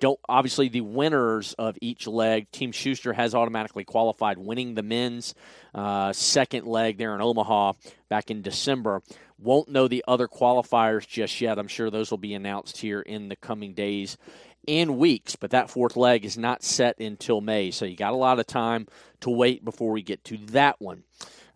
don't 0.00 0.20
obviously 0.28 0.68
the 0.68 0.80
winners 0.80 1.54
of 1.54 1.76
each 1.80 2.06
leg. 2.06 2.50
Team 2.50 2.72
Shuster 2.72 3.12
has 3.12 3.34
automatically 3.34 3.84
qualified, 3.84 4.38
winning 4.38 4.74
the 4.74 4.82
men's 4.82 5.34
uh, 5.74 6.12
second 6.12 6.66
leg 6.66 6.98
there 6.98 7.14
in 7.14 7.20
Omaha 7.20 7.72
back 8.08 8.30
in 8.30 8.42
December. 8.42 9.02
Won't 9.38 9.68
know 9.68 9.88
the 9.88 10.04
other 10.08 10.28
qualifiers 10.28 11.06
just 11.06 11.40
yet. 11.40 11.58
I'm 11.58 11.68
sure 11.68 11.90
those 11.90 12.10
will 12.10 12.18
be 12.18 12.34
announced 12.34 12.78
here 12.78 13.00
in 13.00 13.28
the 13.28 13.36
coming 13.36 13.74
days 13.74 14.16
and 14.66 14.98
weeks, 14.98 15.34
but 15.34 15.50
that 15.50 15.70
fourth 15.70 15.96
leg 15.96 16.24
is 16.24 16.36
not 16.36 16.62
set 16.62 17.00
until 17.00 17.40
May, 17.40 17.70
so 17.70 17.86
you 17.86 17.96
got 17.96 18.12
a 18.12 18.16
lot 18.16 18.38
of 18.38 18.46
time 18.46 18.86
to 19.20 19.30
wait 19.30 19.64
before 19.64 19.92
we 19.92 20.02
get 20.02 20.22
to 20.24 20.36
that 20.48 20.80
one. 20.80 21.04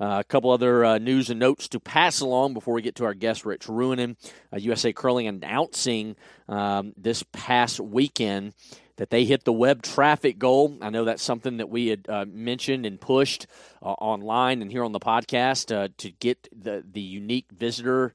Uh, 0.01 0.19
a 0.21 0.25
couple 0.25 0.51
other 0.51 0.85
uh, 0.85 0.99
news 0.99 1.31
and 1.31 1.39
notes 1.39 1.69
to 1.69 1.81
pass 1.81 2.21
along 2.21 2.55
before 2.55 2.75
we 2.75 2.83
get 2.83 2.97
to 2.97 3.05
our 3.05 3.15
guest, 3.15 3.45
Rich 3.45 3.69
USA 3.69 4.89
uh, 4.89 4.93
Curling, 4.93 5.27
announcing 5.27 6.17
um, 6.49 6.93
this 6.97 7.23
past 7.33 7.79
weekend 7.81 8.55
that 8.97 9.11
they 9.11 9.25
hit 9.25 9.45
the 9.45 9.53
web 9.53 9.83
traffic 9.83 10.39
goal. 10.39 10.77
I 10.81 10.91
know 10.91 11.05
that's 11.05 11.23
something 11.23 11.57
that 11.59 11.69
we 11.69 11.89
had 11.89 12.07
uh, 12.09 12.25
mentioned 12.29 12.87
and 12.87 13.01
pushed 13.01 13.47
uh, 13.83 13.87
online 13.87 14.63
and 14.63 14.71
here 14.71 14.85
on 14.85 14.93
the 14.93 15.01
podcast 15.01 15.75
uh, 15.75 15.89
to 15.99 16.11
get 16.11 16.49
the 16.53 16.85
the 16.91 17.01
unique 17.01 17.47
visitor 17.53 18.15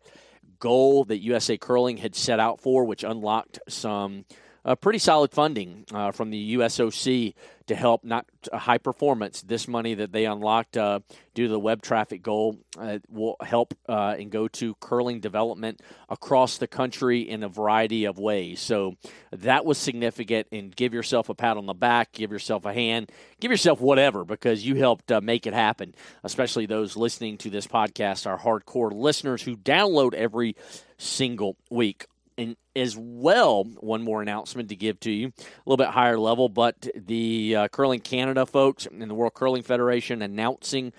goal 0.60 1.04
that 1.06 1.18
USA 1.20 1.58
Curling 1.58 1.98
had 1.98 2.16
set 2.16 2.40
out 2.40 2.62
for, 2.62 2.84
which 2.84 3.04
unlocked 3.04 3.60
some 3.68 4.26
uh, 4.68 4.76
pretty 4.76 5.00
solid 5.00 5.32
funding 5.32 5.86
uh, 5.94 6.12
from 6.12 6.30
the 6.30 6.56
USOC 6.58 7.34
to 7.68 7.76
help 7.76 8.04
not 8.04 8.26
uh, 8.52 8.58
high 8.58 8.78
performance. 8.78 9.42
This 9.42 9.66
money 9.66 9.94
that 9.94 10.12
they 10.12 10.26
unlocked 10.26 10.76
uh, 10.76 11.00
due 11.34 11.46
to 11.46 11.50
the 11.50 11.60
web 11.60 11.82
traffic 11.82 12.22
goal 12.22 12.58
uh, 12.78 13.00
will 13.10 13.38
help 13.42 13.74
uh, 13.88 14.16
and 14.20 14.30
go 14.30 14.50
to 14.50 14.76
curling 14.76 15.22
development 15.22 15.82
across 16.10 16.58
the 16.58 16.68
country 16.68 17.22
in 17.22 17.44
a 17.44 17.50
variety 17.50 18.04
of 18.04 18.20
ways. 18.20 18.60
So 18.60 18.96
that 19.32 19.64
was 19.64 19.78
significant. 19.78 20.48
And 20.52 20.76
give 20.76 20.94
yourself 20.94 21.30
a 21.30 21.34
pat 21.34 21.56
on 21.56 21.66
the 21.66 21.74
back, 21.74 22.12
give 22.12 22.32
yourself 22.32 22.66
a 22.66 22.74
hand, 22.74 23.10
give 23.40 23.52
yourself 23.52 23.80
whatever 23.80 24.26
because 24.26 24.66
you 24.66 24.76
helped 24.76 25.12
make 25.24 25.48
it 25.48 25.54
happen. 25.54 25.96
Especially 26.26 26.66
those 26.66 26.98
listening 26.98 27.38
to 27.40 27.50
this 27.50 27.68
podcast, 27.68 28.28
our 28.28 28.38
hardcore 28.38 28.92
listeners 28.92 29.42
who 29.42 29.56
download 29.56 30.14
every 30.14 30.58
single 30.98 31.56
week 31.70 32.06
and 32.38 32.56
as 32.76 32.96
well, 32.98 33.64
one 33.64 34.04
more 34.04 34.22
announcement 34.22 34.70
to 34.70 34.76
give 34.76 35.00
to 35.02 35.12
you, 35.12 35.28
a 35.28 35.42
little 35.66 35.78
bit 35.78 35.94
higher 35.94 36.20
level, 36.20 36.50
but 36.50 36.88
the 36.96 37.56
uh, 37.56 37.68
Curling 37.70 38.02
Canada 38.02 38.46
folks 38.46 38.86
and 38.86 39.02
the 39.10 39.16
World 39.16 39.34
Curling 39.34 39.64
Federation 39.64 40.22
announcing 40.22 40.94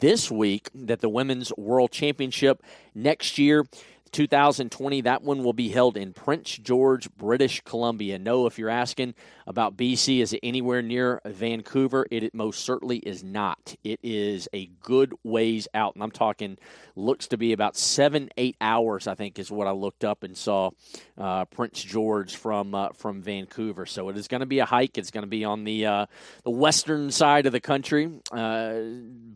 this 0.00 0.30
week 0.30 0.68
that 0.74 1.00
the 1.00 1.08
Women's 1.08 1.52
World 1.56 1.90
Championship 1.90 2.62
next 2.94 3.38
year 3.38 3.64
2020. 4.12 5.00
That 5.02 5.22
one 5.22 5.42
will 5.42 5.52
be 5.52 5.70
held 5.70 5.96
in 5.96 6.12
Prince 6.12 6.56
George, 6.58 7.10
British 7.16 7.62
Columbia. 7.64 8.18
No, 8.18 8.46
if 8.46 8.58
you're 8.58 8.68
asking 8.68 9.14
about 9.46 9.76
BC, 9.76 10.20
is 10.20 10.32
it 10.32 10.40
anywhere 10.42 10.82
near 10.82 11.20
Vancouver? 11.24 12.06
It, 12.10 12.34
most 12.34 12.60
certainly 12.60 12.98
is 12.98 13.24
not. 13.24 13.74
It 13.82 14.00
is 14.02 14.48
a 14.52 14.66
good 14.82 15.14
ways 15.24 15.66
out, 15.74 15.94
and 15.94 16.04
I'm 16.04 16.10
talking 16.10 16.58
looks 16.94 17.28
to 17.28 17.38
be 17.38 17.52
about 17.52 17.76
seven, 17.76 18.28
eight 18.36 18.56
hours. 18.60 19.06
I 19.06 19.14
think 19.14 19.38
is 19.38 19.50
what 19.50 19.66
I 19.66 19.72
looked 19.72 20.04
up 20.04 20.22
and 20.22 20.36
saw 20.36 20.70
uh, 21.18 21.46
Prince 21.46 21.82
George 21.82 22.36
from 22.36 22.74
uh, 22.74 22.90
from 22.90 23.22
Vancouver. 23.22 23.86
So 23.86 24.08
it 24.08 24.16
is 24.16 24.28
going 24.28 24.40
to 24.40 24.46
be 24.46 24.58
a 24.58 24.66
hike. 24.66 24.98
It's 24.98 25.10
going 25.10 25.22
to 25.22 25.30
be 25.30 25.44
on 25.44 25.64
the 25.64 25.86
uh, 25.86 26.06
the 26.44 26.50
western 26.50 27.10
side 27.10 27.46
of 27.46 27.52
the 27.52 27.60
country, 27.60 28.10
uh, 28.30 28.74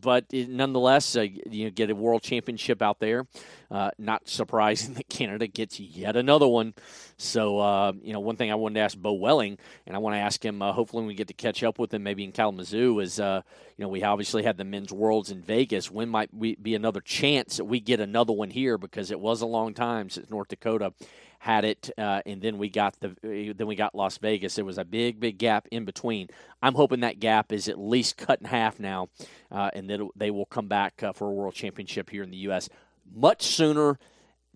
but 0.01 0.25
it, 0.31 0.49
nonetheless, 0.49 1.15
uh, 1.15 1.25
you 1.49 1.71
get 1.71 1.89
a 1.89 1.95
world 1.95 2.21
championship 2.21 2.81
out 2.81 2.99
there. 2.99 3.27
Uh, 3.69 3.91
not 3.97 4.27
surprising 4.75 4.93
that 4.95 5.09
Canada 5.09 5.47
gets 5.47 5.79
yet 5.79 6.15
another 6.15 6.47
one. 6.47 6.73
So, 7.17 7.59
uh, 7.59 7.93
you 8.01 8.13
know, 8.13 8.19
one 8.19 8.35
thing 8.35 8.51
I 8.51 8.55
wanted 8.55 8.75
to 8.75 8.81
ask 8.81 8.97
Beau 8.97 9.13
Welling, 9.13 9.57
and 9.85 9.95
I 9.95 9.99
want 9.99 10.15
to 10.15 10.19
ask 10.19 10.43
him, 10.43 10.61
uh, 10.61 10.71
hopefully, 10.71 11.01
when 11.01 11.07
we 11.07 11.15
get 11.15 11.27
to 11.27 11.33
catch 11.33 11.63
up 11.63 11.79
with 11.79 11.93
him 11.93 12.03
maybe 12.03 12.23
in 12.23 12.31
Kalamazoo, 12.31 12.99
is, 12.99 13.19
uh, 13.19 13.41
you 13.77 13.83
know, 13.83 13.89
we 13.89 14.03
obviously 14.03 14.43
had 14.43 14.57
the 14.57 14.63
men's 14.63 14.91
worlds 14.91 15.31
in 15.31 15.41
Vegas. 15.41 15.89
When 15.89 16.09
might 16.09 16.33
we 16.33 16.55
be 16.55 16.75
another 16.75 17.01
chance 17.01 17.57
that 17.57 17.65
we 17.65 17.79
get 17.79 17.99
another 17.99 18.33
one 18.33 18.49
here? 18.49 18.77
Because 18.77 19.11
it 19.11 19.19
was 19.19 19.41
a 19.41 19.47
long 19.47 19.73
time 19.73 20.09
since 20.09 20.29
North 20.29 20.49
Dakota 20.49 20.93
had 21.39 21.65
it, 21.65 21.91
uh, 21.97 22.21
and 22.25 22.41
then 22.41 22.57
we 22.57 22.67
got 22.67 22.99
the 22.99 23.15
then 23.55 23.67
we 23.67 23.75
got 23.75 23.93
Las 23.93 24.17
Vegas. 24.17 24.55
There 24.55 24.65
was 24.65 24.79
a 24.79 24.85
big, 24.85 25.19
big 25.19 25.37
gap 25.37 25.67
in 25.71 25.85
between. 25.85 26.29
I'm 26.63 26.73
hoping 26.73 27.01
that 27.01 27.19
gap 27.19 27.51
is 27.51 27.69
at 27.69 27.79
least 27.79 28.17
cut 28.17 28.41
in 28.41 28.47
half 28.47 28.79
now, 28.79 29.09
uh, 29.51 29.69
and 29.73 29.87
that 29.89 30.01
they 30.15 30.31
will 30.31 30.47
come 30.47 30.67
back 30.67 31.03
uh, 31.03 31.13
for 31.13 31.27
a 31.27 31.31
world 31.31 31.53
championship 31.53 32.09
here 32.09 32.23
in 32.23 32.31
the 32.31 32.37
U.S 32.37 32.69
much 33.15 33.43
sooner 33.43 33.99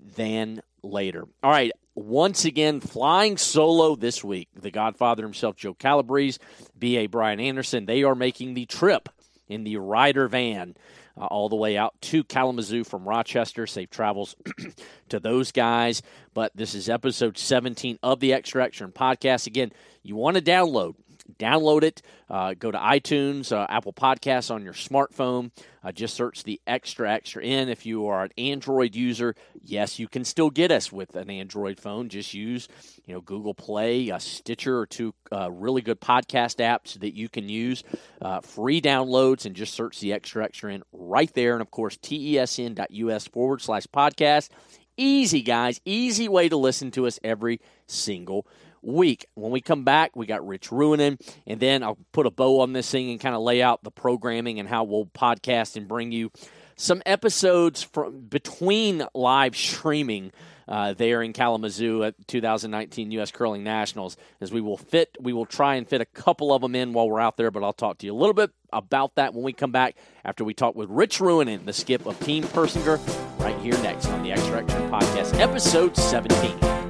than 0.01 0.61
later. 0.83 1.25
All 1.43 1.51
right, 1.51 1.71
once 1.95 2.45
again, 2.45 2.79
flying 2.79 3.37
solo 3.37 3.95
this 3.95 4.23
week. 4.23 4.49
The 4.59 4.71
Godfather 4.71 5.23
himself, 5.23 5.55
Joe 5.55 5.73
Calabrese, 5.73 6.39
B.A. 6.77 7.07
Brian 7.07 7.39
Anderson, 7.39 7.85
they 7.85 8.03
are 8.03 8.15
making 8.15 8.53
the 8.53 8.65
trip 8.65 9.09
in 9.47 9.63
the 9.63 9.77
Ryder 9.77 10.27
van 10.27 10.75
uh, 11.17 11.25
all 11.25 11.49
the 11.49 11.55
way 11.55 11.77
out 11.77 11.93
to 12.01 12.23
Kalamazoo 12.23 12.83
from 12.83 13.07
Rochester. 13.07 13.67
Safe 13.67 13.89
travels 13.89 14.35
to 15.09 15.19
those 15.19 15.51
guys. 15.51 16.01
But 16.33 16.55
this 16.55 16.73
is 16.73 16.89
episode 16.89 17.37
17 17.37 17.99
of 18.01 18.19
the 18.19 18.33
Extra 18.33 18.63
Extra 18.63 18.87
podcast. 18.87 19.47
Again, 19.47 19.71
you 20.03 20.15
want 20.15 20.37
to 20.37 20.43
download 20.43 20.95
download 21.31 21.83
it. 21.83 22.01
Uh, 22.29 22.53
go 22.57 22.71
to 22.71 22.77
iTunes, 22.77 23.51
uh, 23.51 23.65
Apple 23.69 23.93
Podcasts 23.93 24.51
on 24.51 24.63
your 24.63 24.73
smartphone. 24.73 25.51
Uh, 25.83 25.91
just 25.91 26.15
search 26.15 26.43
the 26.43 26.61
Extra 26.67 27.11
Extra 27.11 27.43
End. 27.43 27.69
If 27.69 27.85
you 27.85 28.07
are 28.07 28.23
an 28.23 28.31
Android 28.37 28.95
user, 28.95 29.35
yes, 29.61 29.99
you 29.99 30.07
can 30.07 30.23
still 30.23 30.49
get 30.49 30.71
us 30.71 30.91
with 30.91 31.15
an 31.15 31.29
Android 31.29 31.79
phone. 31.79 32.09
Just 32.09 32.33
use 32.33 32.67
you 33.05 33.13
know 33.13 33.21
Google 33.21 33.53
Play, 33.53 34.09
a 34.09 34.19
Stitcher, 34.19 34.79
or 34.79 34.85
two 34.85 35.13
uh, 35.31 35.51
really 35.51 35.81
good 35.81 35.99
podcast 35.99 36.57
apps 36.57 36.99
that 36.99 37.15
you 37.15 37.29
can 37.29 37.49
use. 37.49 37.83
Uh, 38.21 38.39
free 38.41 38.81
downloads, 38.81 39.45
and 39.45 39.55
just 39.55 39.73
search 39.73 39.99
the 39.99 40.13
Extra 40.13 40.43
Extra 40.43 40.73
End 40.73 40.83
right 40.93 41.33
there. 41.33 41.53
And 41.53 41.61
of 41.61 41.71
course, 41.71 41.97
tesn.us 41.97 43.27
forward 43.27 43.61
slash 43.61 43.87
podcast. 43.87 44.49
Easy, 44.97 45.41
guys. 45.41 45.81
Easy 45.85 46.27
way 46.27 46.47
to 46.49 46.57
listen 46.57 46.91
to 46.91 47.07
us 47.07 47.19
every 47.23 47.59
single 47.87 48.45
week. 48.81 49.25
When 49.35 49.51
we 49.51 49.61
come 49.61 49.83
back, 49.83 50.15
we 50.15 50.25
got 50.25 50.45
Rich 50.45 50.69
Ruohonen, 50.69 51.19
and 51.47 51.59
then 51.59 51.83
I'll 51.83 51.97
put 52.11 52.25
a 52.25 52.31
bow 52.31 52.61
on 52.61 52.73
this 52.73 52.89
thing 52.89 53.11
and 53.11 53.19
kind 53.19 53.35
of 53.35 53.41
lay 53.41 53.61
out 53.61 53.83
the 53.83 53.91
programming 53.91 54.59
and 54.59 54.67
how 54.67 54.83
we'll 54.83 55.05
podcast 55.05 55.75
and 55.75 55.87
bring 55.87 56.11
you 56.11 56.31
some 56.75 57.01
episodes 57.05 57.83
from 57.83 58.21
between 58.21 59.05
live 59.13 59.55
streaming 59.55 60.31
uh, 60.67 60.93
there 60.93 61.21
in 61.21 61.33
Kalamazoo 61.33 62.03
at 62.03 62.15
2019 62.27 63.11
U.S. 63.11 63.31
Curling 63.31 63.63
Nationals. 63.63 64.15
As 64.39 64.51
we 64.51 64.61
will 64.61 64.77
fit, 64.77 65.15
we 65.19 65.33
will 65.33 65.45
try 65.45 65.75
and 65.75 65.87
fit 65.87 66.01
a 66.01 66.05
couple 66.05 66.53
of 66.53 66.61
them 66.61 66.75
in 66.75 66.93
while 66.93 67.09
we're 67.09 67.19
out 67.19 67.35
there. 67.37 67.51
But 67.51 67.63
I'll 67.63 67.73
talk 67.73 67.97
to 67.99 68.05
you 68.05 68.13
a 68.13 68.15
little 68.15 68.33
bit 68.33 68.51
about 68.71 69.15
that 69.15 69.33
when 69.33 69.43
we 69.43 69.53
come 69.53 69.71
back 69.71 69.95
after 70.23 70.43
we 70.43 70.53
talk 70.53 70.75
with 70.75 70.89
Rich 70.89 71.19
Ruohonen, 71.19 71.65
the 71.65 71.73
skip 71.73 72.05
of 72.05 72.19
Team 72.21 72.43
Persinger, 72.45 72.99
right 73.39 73.59
here 73.59 73.77
next 73.83 74.07
on 74.07 74.23
the 74.23 74.31
Extra 74.31 74.59
Extra 74.59 74.81
Podcast, 74.89 75.37
episode 75.39 75.97
17. 75.97 76.80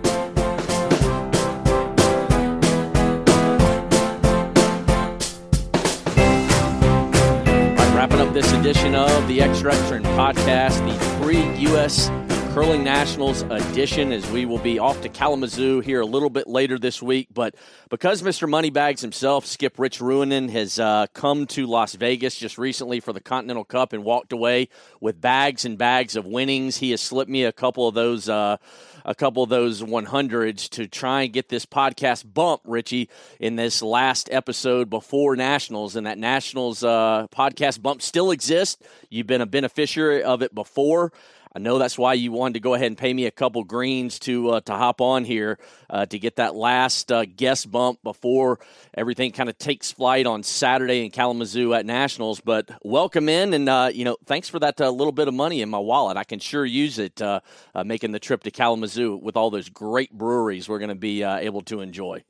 This 8.41 8.53
edition 8.53 8.95
of 8.95 9.27
the 9.27 9.39
Extra 9.39 9.71
Extra 9.71 9.99
podcast, 9.99 10.79
the 10.87 11.23
pre 11.23 11.37
U.S. 11.67 12.09
Curling 12.55 12.83
Nationals 12.83 13.43
edition, 13.43 14.11
as 14.11 14.27
we 14.31 14.45
will 14.45 14.57
be 14.57 14.79
off 14.79 14.99
to 15.01 15.09
Kalamazoo 15.09 15.79
here 15.81 16.01
a 16.01 16.07
little 16.07 16.31
bit 16.31 16.47
later 16.47 16.79
this 16.79 17.03
week. 17.03 17.27
But 17.31 17.53
because 17.89 18.23
Mr. 18.23 18.49
Moneybags 18.49 19.01
himself, 19.01 19.45
Skip 19.45 19.77
Rich 19.77 19.99
Ruohonen, 19.99 20.49
has 20.49 20.79
uh, 20.79 21.05
come 21.13 21.45
to 21.47 21.67
Las 21.67 21.93
Vegas 21.93 22.35
just 22.35 22.57
recently 22.57 22.99
for 22.99 23.13
the 23.13 23.21
Continental 23.21 23.63
Cup 23.63 23.93
and 23.93 24.03
walked 24.03 24.33
away 24.33 24.69
with 24.99 25.21
bags 25.21 25.63
and 25.63 25.77
bags 25.77 26.15
of 26.15 26.25
winnings, 26.25 26.77
he 26.77 26.89
has 26.89 27.01
slipped 27.01 27.29
me 27.29 27.43
a 27.43 27.51
couple 27.51 27.87
of 27.87 27.93
those. 27.93 28.27
Uh, 28.27 28.57
a 29.05 29.15
couple 29.15 29.43
of 29.43 29.49
those 29.49 29.81
100s 29.81 30.69
to 30.69 30.87
try 30.87 31.23
and 31.23 31.33
get 31.33 31.49
this 31.49 31.65
podcast 31.65 32.31
bump, 32.31 32.61
Richie, 32.65 33.09
in 33.39 33.55
this 33.55 33.81
last 33.81 34.29
episode 34.31 34.89
before 34.89 35.35
Nationals. 35.35 35.95
And 35.95 36.07
that 36.07 36.17
Nationals 36.17 36.83
uh, 36.83 37.27
podcast 37.35 37.81
bump 37.81 38.01
still 38.01 38.31
exists. 38.31 38.81
You've 39.09 39.27
been 39.27 39.41
a 39.41 39.45
beneficiary 39.45 40.23
of 40.23 40.41
it 40.41 40.53
before. 40.53 41.11
I 41.53 41.59
know 41.59 41.77
that's 41.79 41.97
why 41.97 42.13
you 42.13 42.31
wanted 42.31 42.53
to 42.53 42.59
go 42.61 42.73
ahead 42.73 42.87
and 42.87 42.97
pay 42.97 43.13
me 43.13 43.25
a 43.25 43.31
couple 43.31 43.63
greens 43.63 44.19
to 44.19 44.51
uh, 44.51 44.61
to 44.61 44.73
hop 44.73 45.01
on 45.01 45.25
here 45.25 45.59
uh, 45.89 46.05
to 46.05 46.17
get 46.17 46.37
that 46.37 46.55
last 46.55 47.11
uh, 47.11 47.25
guest 47.25 47.69
bump 47.69 48.01
before 48.03 48.59
everything 48.93 49.31
kind 49.31 49.49
of 49.49 49.57
takes 49.57 49.91
flight 49.91 50.25
on 50.25 50.43
Saturday 50.43 51.03
in 51.03 51.11
Kalamazoo 51.11 51.73
at 51.73 51.85
Nationals. 51.85 52.39
But 52.39 52.69
welcome 52.83 53.27
in, 53.27 53.53
and 53.53 53.67
uh, 53.67 53.91
you 53.93 54.05
know, 54.05 54.15
thanks 54.25 54.47
for 54.47 54.59
that 54.59 54.79
uh, 54.79 54.89
little 54.89 55.11
bit 55.11 55.27
of 55.27 55.33
money 55.33 55.61
in 55.61 55.69
my 55.69 55.79
wallet. 55.79 56.15
I 56.15 56.23
can 56.23 56.39
sure 56.39 56.65
use 56.65 56.99
it 56.99 57.21
uh, 57.21 57.41
making 57.83 58.11
the 58.11 58.19
trip 58.19 58.43
to 58.43 58.51
Kalamazoo 58.51 59.17
with 59.17 59.35
all 59.35 59.49
those 59.49 59.67
great 59.67 60.11
breweries 60.13 60.69
we're 60.69 60.79
going 60.79 60.89
to 60.89 60.95
be 60.95 61.23
able 61.23 61.61
to 61.63 61.81
enjoy. 61.81 62.23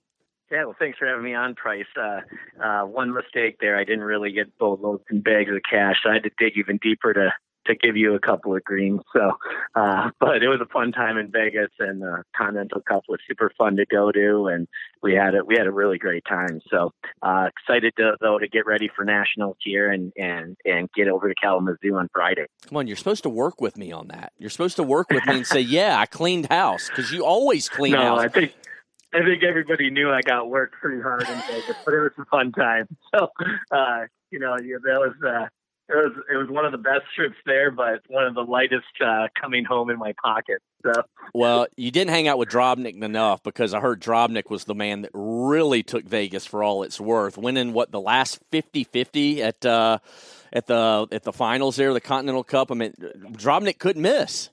Yeah, 0.51 0.65
well, 0.65 0.75
thanks 0.77 0.97
for 0.97 1.07
having 1.07 1.23
me 1.23 1.33
on, 1.33 1.55
Price. 1.55 1.85
Uh, 1.95 2.19
uh, 2.61 2.81
one 2.85 3.13
mistake 3.13 3.57
there, 3.61 3.77
I 3.77 3.85
didn't 3.85 4.03
really 4.03 4.33
get 4.33 4.57
boatloads 4.57 5.03
and 5.09 5.23
bags 5.23 5.49
of 5.49 5.61
cash. 5.67 5.95
So 6.03 6.09
I 6.09 6.15
had 6.15 6.23
to 6.23 6.31
dig 6.37 6.57
even 6.57 6.77
deeper 6.81 7.13
to 7.13 7.31
to 7.71 7.87
give 7.87 7.97
you 7.97 8.15
a 8.15 8.19
couple 8.19 8.55
of 8.55 8.63
greens. 8.63 9.01
So, 9.13 9.31
uh, 9.75 10.11
but 10.19 10.43
it 10.43 10.47
was 10.47 10.59
a 10.61 10.71
fun 10.71 10.91
time 10.91 11.17
in 11.17 11.31
Vegas, 11.31 11.71
and 11.79 12.01
the 12.01 12.23
Continental 12.35 12.81
Cup 12.81 13.03
was 13.07 13.19
super 13.27 13.51
fun 13.57 13.75
to 13.77 13.85
go 13.85 14.11
to, 14.11 14.47
and 14.47 14.67
we 15.01 15.13
had 15.13 15.35
a 15.35 15.43
we 15.43 15.55
had 15.57 15.67
a 15.67 15.71
really 15.71 15.97
great 15.97 16.23
time. 16.25 16.61
So, 16.69 16.93
uh, 17.21 17.49
excited 17.49 17.93
to, 17.97 18.17
though 18.21 18.39
to 18.39 18.47
get 18.47 18.65
ready 18.65 18.89
for 18.95 19.05
nationals 19.05 19.57
here 19.61 19.91
and 19.91 20.11
and 20.17 20.57
and 20.65 20.89
get 20.93 21.07
over 21.07 21.29
to 21.29 21.35
Kalamazoo 21.41 21.95
on 21.95 22.09
Friday. 22.13 22.45
Come 22.67 22.77
on, 22.77 22.87
you're 22.87 22.97
supposed 22.97 23.23
to 23.23 23.29
work 23.29 23.61
with 23.61 23.77
me 23.77 23.91
on 23.91 24.07
that. 24.09 24.33
You're 24.37 24.49
supposed 24.49 24.75
to 24.77 24.83
work 24.83 25.09
with 25.09 25.25
me 25.25 25.37
and 25.37 25.47
say, 25.47 25.61
"Yeah, 25.61 25.97
I 25.97 26.05
cleaned 26.05 26.47
house," 26.47 26.89
because 26.89 27.11
you 27.11 27.25
always 27.25 27.69
clean 27.69 27.93
no, 27.93 28.01
house. 28.01 28.19
I 28.19 28.27
think. 28.27 28.53
I 29.13 29.25
think 29.25 29.43
everybody 29.43 29.89
knew 29.89 30.09
I 30.09 30.21
got 30.21 30.49
worked 30.49 30.75
pretty 30.75 31.01
hard 31.01 31.23
in 31.23 31.41
Vegas, 31.49 31.75
but 31.83 31.93
it 31.93 31.99
was 31.99 32.11
a 32.17 32.23
fun 32.25 32.53
time. 32.53 32.87
So, 33.13 33.27
uh, 33.69 34.05
you 34.29 34.39
know, 34.39 34.55
that 34.55 34.79
was 34.85 35.13
uh, 35.21 35.47
it 35.91 35.95
was 35.95 36.23
it 36.31 36.37
was 36.37 36.49
one 36.49 36.65
of 36.65 36.71
the 36.71 36.77
best 36.77 37.03
trips 37.15 37.35
there, 37.45 37.71
but 37.71 38.01
one 38.07 38.25
of 38.25 38.35
the 38.35 38.41
lightest 38.41 38.85
uh, 39.05 39.27
coming 39.39 39.65
home 39.65 39.89
in 39.89 39.97
my 39.97 40.13
pocket. 40.23 40.61
So. 40.83 41.03
Well, 41.33 41.67
you 41.75 41.91
didn't 41.91 42.09
hang 42.09 42.27
out 42.27 42.37
with 42.37 42.49
Drobnik 42.49 43.01
enough 43.03 43.43
because 43.43 43.73
I 43.73 43.79
heard 43.79 44.01
Drobnik 44.01 44.49
was 44.49 44.63
the 44.63 44.73
man 44.73 45.01
that 45.01 45.11
really 45.13 45.83
took 45.83 46.03
Vegas 46.05 46.45
for 46.45 46.63
all 46.63 46.83
it's 46.83 46.99
worth, 46.99 47.37
winning 47.37 47.73
what 47.73 47.91
the 47.91 48.01
last 48.01 48.39
50-50 48.51 49.39
at 49.39 49.65
uh, 49.65 49.99
at 50.51 50.65
the 50.67 51.07
at 51.11 51.23
the 51.23 51.33
finals 51.33 51.75
there, 51.75 51.93
the 51.93 52.01
Continental 52.01 52.43
Cup. 52.43 52.71
I 52.71 52.75
mean, 52.75 52.93
Drobnik 53.33 53.77
couldn't 53.77 54.01
miss. 54.01 54.49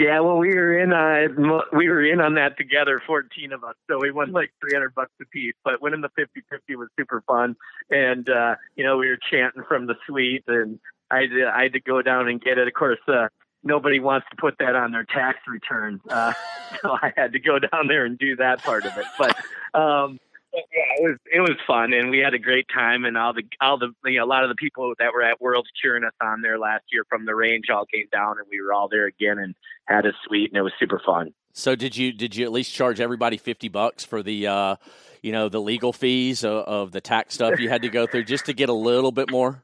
Yeah, 0.00 0.20
well, 0.20 0.38
we 0.38 0.48
were 0.54 0.78
in 0.78 0.94
uh, 0.94 1.60
we 1.76 1.90
were 1.90 2.02
in 2.02 2.22
on 2.22 2.36
that 2.36 2.56
together, 2.56 3.02
fourteen 3.06 3.52
of 3.52 3.62
us. 3.62 3.74
So 3.86 3.98
we 4.00 4.10
won 4.10 4.32
like 4.32 4.50
three 4.58 4.72
hundred 4.72 4.94
bucks 4.94 5.10
a 5.20 5.26
piece. 5.26 5.52
But 5.62 5.82
winning 5.82 6.00
the 6.00 6.08
50-50 6.18 6.78
was 6.78 6.88
super 6.98 7.22
fun, 7.26 7.54
and 7.90 8.26
uh, 8.30 8.54
you 8.76 8.84
know 8.84 8.96
we 8.96 9.08
were 9.08 9.18
chanting 9.30 9.62
from 9.68 9.86
the 9.86 9.96
suite, 10.06 10.44
and 10.48 10.78
I 11.10 11.20
had 11.20 11.30
to, 11.30 11.52
I 11.54 11.62
had 11.64 11.72
to 11.74 11.80
go 11.80 12.00
down 12.00 12.28
and 12.28 12.40
get 12.40 12.56
it. 12.56 12.66
Of 12.66 12.72
course, 12.72 12.98
uh, 13.08 13.28
nobody 13.62 14.00
wants 14.00 14.26
to 14.30 14.36
put 14.36 14.56
that 14.58 14.74
on 14.74 14.90
their 14.90 15.04
tax 15.04 15.40
return, 15.46 16.00
uh, 16.08 16.32
so 16.80 16.92
I 16.92 17.12
had 17.14 17.34
to 17.34 17.38
go 17.38 17.58
down 17.58 17.86
there 17.86 18.06
and 18.06 18.18
do 18.18 18.36
that 18.36 18.62
part 18.62 18.86
of 18.86 18.96
it. 18.96 19.04
But 19.18 19.36
um, 19.78 20.18
yeah, 20.54 20.62
it 20.98 21.02
was 21.02 21.18
it 21.32 21.40
was 21.40 21.56
fun, 21.66 21.92
and 21.92 22.10
we 22.10 22.18
had 22.18 22.34
a 22.34 22.38
great 22.38 22.66
time. 22.72 23.04
And 23.04 23.16
all 23.16 23.32
the 23.32 23.42
all 23.60 23.78
the 23.78 23.92
you 24.04 24.18
know, 24.18 24.24
a 24.24 24.26
lot 24.26 24.42
of 24.42 24.48
the 24.48 24.54
people 24.54 24.94
that 24.98 25.12
were 25.12 25.22
at 25.22 25.40
Worlds 25.40 25.68
cheering 25.80 26.04
us 26.04 26.12
on 26.20 26.42
there 26.42 26.58
last 26.58 26.84
year 26.92 27.04
from 27.08 27.24
the 27.24 27.34
range 27.34 27.66
all 27.70 27.86
came 27.86 28.06
down, 28.12 28.38
and 28.38 28.46
we 28.50 28.60
were 28.60 28.72
all 28.72 28.88
there 28.88 29.06
again 29.06 29.38
and 29.38 29.54
had 29.86 30.06
a 30.06 30.12
suite, 30.26 30.50
and 30.50 30.58
it 30.58 30.62
was 30.62 30.72
super 30.78 31.00
fun. 31.04 31.32
So 31.52 31.74
did 31.74 31.96
you 31.96 32.12
did 32.12 32.36
you 32.36 32.44
at 32.44 32.52
least 32.52 32.72
charge 32.72 33.00
everybody 33.00 33.36
fifty 33.36 33.68
bucks 33.68 34.04
for 34.04 34.22
the 34.22 34.46
uh, 34.46 34.76
you 35.22 35.32
know 35.32 35.48
the 35.48 35.60
legal 35.60 35.92
fees 35.92 36.44
of, 36.44 36.64
of 36.64 36.92
the 36.92 37.00
tax 37.00 37.34
stuff 37.34 37.58
you 37.60 37.68
had 37.68 37.82
to 37.82 37.88
go 37.88 38.06
through 38.06 38.24
just 38.24 38.46
to 38.46 38.52
get 38.52 38.68
a 38.68 38.74
little 38.74 39.12
bit 39.12 39.30
more? 39.30 39.62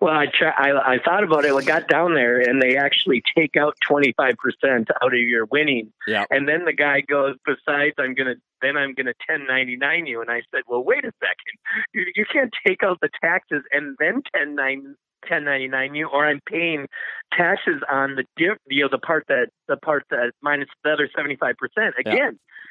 Well, 0.00 0.14
I, 0.14 0.26
try, 0.26 0.50
I 0.50 0.94
I 0.94 0.98
thought 1.04 1.24
about 1.24 1.44
it. 1.44 1.52
I 1.52 1.62
got 1.62 1.88
down 1.88 2.14
there, 2.14 2.40
and 2.40 2.60
they 2.62 2.76
actually 2.76 3.22
take 3.36 3.56
out 3.56 3.76
twenty 3.86 4.14
five 4.16 4.36
percent 4.36 4.88
out 5.02 5.12
of 5.12 5.20
your 5.20 5.46
winning. 5.46 5.92
Yeah. 6.06 6.24
And 6.30 6.48
then 6.48 6.64
the 6.64 6.72
guy 6.72 7.00
goes, 7.00 7.36
besides, 7.44 7.94
I'm 7.98 8.14
gonna 8.14 8.36
then 8.62 8.76
I'm 8.76 8.94
gonna 8.94 9.14
ten 9.28 9.46
ninety 9.46 9.76
nine 9.76 10.06
you. 10.06 10.20
And 10.20 10.30
I 10.30 10.42
said, 10.50 10.62
well, 10.66 10.82
wait 10.82 11.04
a 11.04 11.12
second, 11.20 11.86
you, 11.92 12.06
you 12.14 12.24
can't 12.32 12.52
take 12.66 12.82
out 12.82 12.98
the 13.00 13.10
taxes 13.22 13.62
and 13.72 13.96
then 13.98 14.22
ten 14.34 14.54
nine 14.54 14.96
1099 15.28 15.94
you 15.94 16.08
or 16.08 16.26
I'm 16.26 16.40
paying 16.46 16.86
taxes 17.32 17.82
on 17.90 18.14
the 18.14 18.24
diff, 18.36 18.58
you 18.68 18.82
know, 18.82 18.88
the 18.90 18.98
part 18.98 19.24
that 19.28 19.48
the 19.68 19.76
part 19.76 20.04
that 20.10 20.32
minus 20.40 20.68
the 20.84 20.90
other 20.92 21.08
75% 21.16 21.54
again. 21.98 22.14
Yeah. 22.16 22.30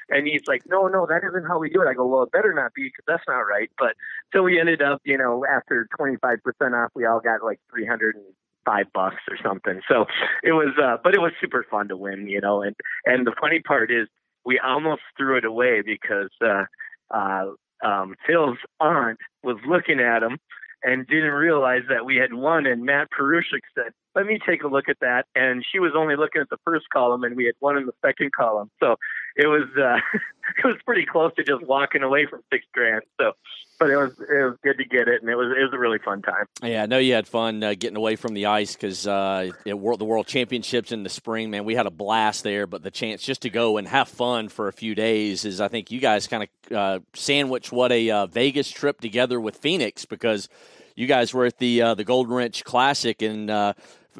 And 0.09 0.27
he's 0.27 0.41
like, 0.47 0.63
no, 0.67 0.87
no, 0.87 1.05
that 1.07 1.21
isn't 1.27 1.47
how 1.47 1.59
we 1.59 1.69
do 1.69 1.81
it. 1.81 1.87
I 1.87 1.93
go, 1.93 2.05
well, 2.05 2.23
it 2.23 2.31
better 2.31 2.53
not 2.53 2.73
be 2.73 2.83
because 2.83 3.05
that's 3.07 3.23
not 3.27 3.39
right. 3.39 3.69
But 3.77 3.95
so 4.33 4.43
we 4.43 4.59
ended 4.59 4.81
up, 4.81 5.01
you 5.03 5.17
know, 5.17 5.45
after 5.45 5.87
25% 5.99 6.37
off, 6.73 6.91
we 6.95 7.05
all 7.05 7.19
got 7.19 7.43
like 7.43 7.59
300 7.73 8.15
and 8.15 8.25
five 8.65 8.87
bucks 8.93 9.21
or 9.29 9.37
something. 9.43 9.81
So 9.87 10.05
it 10.43 10.51
was, 10.51 10.73
uh, 10.81 10.97
but 11.03 11.13
it 11.13 11.21
was 11.21 11.31
super 11.39 11.65
fun 11.69 11.87
to 11.89 11.97
win, 11.97 12.27
you 12.27 12.41
know. 12.41 12.61
And 12.61 12.75
and 13.05 13.25
the 13.25 13.33
funny 13.39 13.61
part 13.61 13.91
is, 13.91 14.07
we 14.45 14.59
almost 14.59 15.01
threw 15.17 15.37
it 15.37 15.45
away 15.45 15.81
because 15.83 16.29
uh, 16.43 16.65
uh, 17.13 17.45
um, 17.83 18.15
Phil's 18.27 18.57
aunt 18.79 19.17
was 19.43 19.57
looking 19.67 19.99
at 19.99 20.23
him 20.23 20.37
and 20.83 21.07
didn't 21.07 21.31
realize 21.31 21.81
that 21.89 22.05
we 22.05 22.15
had 22.17 22.33
won. 22.33 22.65
And 22.65 22.83
Matt 22.83 23.07
Perushik 23.11 23.65
said, 23.75 23.91
let 24.15 24.25
me 24.25 24.39
take 24.45 24.63
a 24.63 24.67
look 24.67 24.87
at 24.87 24.99
that. 25.01 25.25
And 25.35 25.63
she 25.69 25.79
was 25.79 25.91
only 25.95 26.15
looking 26.15 26.41
at 26.41 26.49
the 26.49 26.57
first 26.63 26.89
column, 26.89 27.23
and 27.23 27.35
we 27.35 27.45
had 27.45 27.55
one 27.59 27.77
in 27.77 27.85
the 27.85 27.93
second 28.03 28.31
column. 28.31 28.71
So 28.79 28.95
it 29.35 29.47
was 29.47 29.67
uh, 29.77 29.99
it 30.63 30.65
was 30.65 30.77
pretty 30.85 31.05
close 31.05 31.33
to 31.35 31.43
just 31.43 31.63
walking 31.63 32.01
away 32.01 32.25
from 32.25 32.41
six 32.51 32.65
grand. 32.73 33.03
So, 33.19 33.33
but 33.77 33.89
it 33.89 33.97
was 33.97 34.11
it 34.19 34.43
was 34.43 34.57
good 34.63 34.77
to 34.77 34.85
get 34.85 35.09
it, 35.09 35.21
and 35.21 35.29
it 35.29 35.35
was 35.35 35.53
it 35.57 35.61
was 35.61 35.71
a 35.73 35.77
really 35.77 35.99
fun 35.99 36.21
time. 36.21 36.45
Yeah, 36.63 36.83
I 36.83 36.85
know 36.85 36.97
you 36.97 37.13
had 37.13 37.27
fun 37.27 37.61
uh, 37.61 37.73
getting 37.77 37.97
away 37.97 38.15
from 38.15 38.33
the 38.33 38.45
ice 38.45 38.73
because 38.73 39.05
uh, 39.05 39.51
the 39.65 39.75
World 39.75 40.27
Championships 40.27 40.93
in 40.93 41.03
the 41.03 41.09
spring, 41.09 41.51
man, 41.51 41.65
we 41.65 41.75
had 41.75 41.85
a 41.85 41.91
blast 41.91 42.43
there. 42.43 42.67
But 42.67 42.83
the 42.83 42.91
chance 42.91 43.21
just 43.21 43.41
to 43.41 43.49
go 43.49 43.77
and 43.77 43.87
have 43.87 44.07
fun 44.07 44.47
for 44.47 44.69
a 44.69 44.73
few 44.73 44.95
days 44.95 45.43
is, 45.43 45.59
I 45.59 45.67
think, 45.67 45.91
you 45.91 45.99
guys 45.99 46.27
kind 46.27 46.43
of 46.43 46.71
uh, 46.71 46.99
sandwich 47.13 47.71
what 47.71 47.91
a 47.91 48.09
uh, 48.09 48.25
Vegas 48.27 48.71
trip 48.71 49.01
together 49.01 49.41
with 49.41 49.57
Phoenix 49.57 50.05
because 50.05 50.47
you 50.95 51.07
guys 51.07 51.33
were 51.33 51.45
at 51.45 51.57
the 51.57 51.81
uh, 51.81 51.95
the 51.95 52.03
Golden 52.03 52.33
Wrench 52.33 52.63
Classic 52.63 53.21
and 53.21 53.49
uh, 53.49 53.73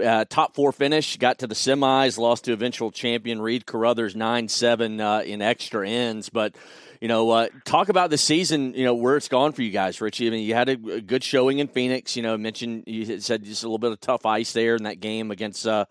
uh, 0.04 0.26
top 0.30 0.56
four 0.56 0.72
finish, 0.72 1.18
got 1.18 1.40
to 1.40 1.48
the 1.48 1.56
semis, 1.56 2.18
lost 2.18 2.46
to 2.46 2.54
eventual 2.54 2.92
champion 2.92 3.42
Reid 3.42 3.66
Carruthers 3.66 4.16
nine 4.16 4.48
seven 4.48 5.00
uh, 5.02 5.20
in 5.20 5.42
extra 5.42 5.88
ends. 5.88 6.30
But 6.30 6.56
you 7.02 7.08
know, 7.08 7.30
uh, 7.32 7.48
talk 7.66 7.90
about 7.90 8.10
the 8.10 8.18
season. 8.18 8.74
You 8.74 8.86
know 8.86 8.96
where 8.96 9.18
it's 9.18 9.28
gone 9.28 9.52
for 9.52 9.62
you 9.62 9.72
guys, 9.72 10.02
Richie. 10.02 10.28
I 10.28 10.30
mean, 10.32 10.44
you 10.44 10.54
had 10.54 10.70
a, 10.70 10.94
a 10.94 11.02
good 11.02 11.24
showing 11.24 11.60
in 11.60 11.68
Phoenix. 11.68 12.16
You 12.16 12.24
know, 12.24 12.38
mentioned 12.38 12.84
you 12.88 13.20
said 13.20 13.44
just 13.44 13.64
a 13.64 13.68
little 13.68 13.78
bit 13.78 13.92
of 13.92 14.00
tough 14.00 14.26
ice 14.26 14.54
there 14.54 14.76
in 14.76 14.84
that 14.84 15.00
game 15.00 15.32
against. 15.32 15.68
Uh, 15.68 15.86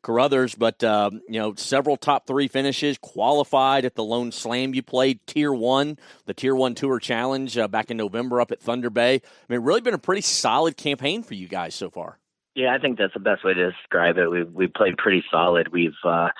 Carruthers, 0.00 0.54
but 0.54 0.82
um, 0.84 1.22
you 1.28 1.40
know 1.40 1.54
several 1.56 1.96
top 1.96 2.26
three 2.26 2.48
finishes, 2.48 2.98
qualified 2.98 3.84
at 3.84 3.94
the 3.94 4.04
Lone 4.04 4.30
Slam. 4.30 4.72
You 4.72 4.82
played 4.82 5.18
Tier 5.26 5.52
One, 5.52 5.98
the 6.26 6.34
Tier 6.34 6.54
One 6.54 6.74
Tour 6.74 7.00
Challenge 7.00 7.58
uh, 7.58 7.68
back 7.68 7.90
in 7.90 7.96
November 7.96 8.40
up 8.40 8.52
at 8.52 8.60
Thunder 8.60 8.90
Bay. 8.90 9.16
I 9.16 9.20
mean, 9.52 9.60
really 9.60 9.80
been 9.80 9.94
a 9.94 9.98
pretty 9.98 10.22
solid 10.22 10.76
campaign 10.76 11.22
for 11.22 11.34
you 11.34 11.48
guys 11.48 11.74
so 11.74 11.90
far. 11.90 12.18
Yeah, 12.58 12.74
I 12.74 12.78
think 12.80 12.98
that's 12.98 13.14
the 13.14 13.20
best 13.20 13.44
way 13.44 13.54
to 13.54 13.70
describe 13.70 14.18
it. 14.18 14.28
We 14.28 14.42
we 14.42 14.66
played 14.66 14.96
pretty 14.96 15.22
solid. 15.30 15.68
We've 15.68 15.92
uh, 16.04 16.30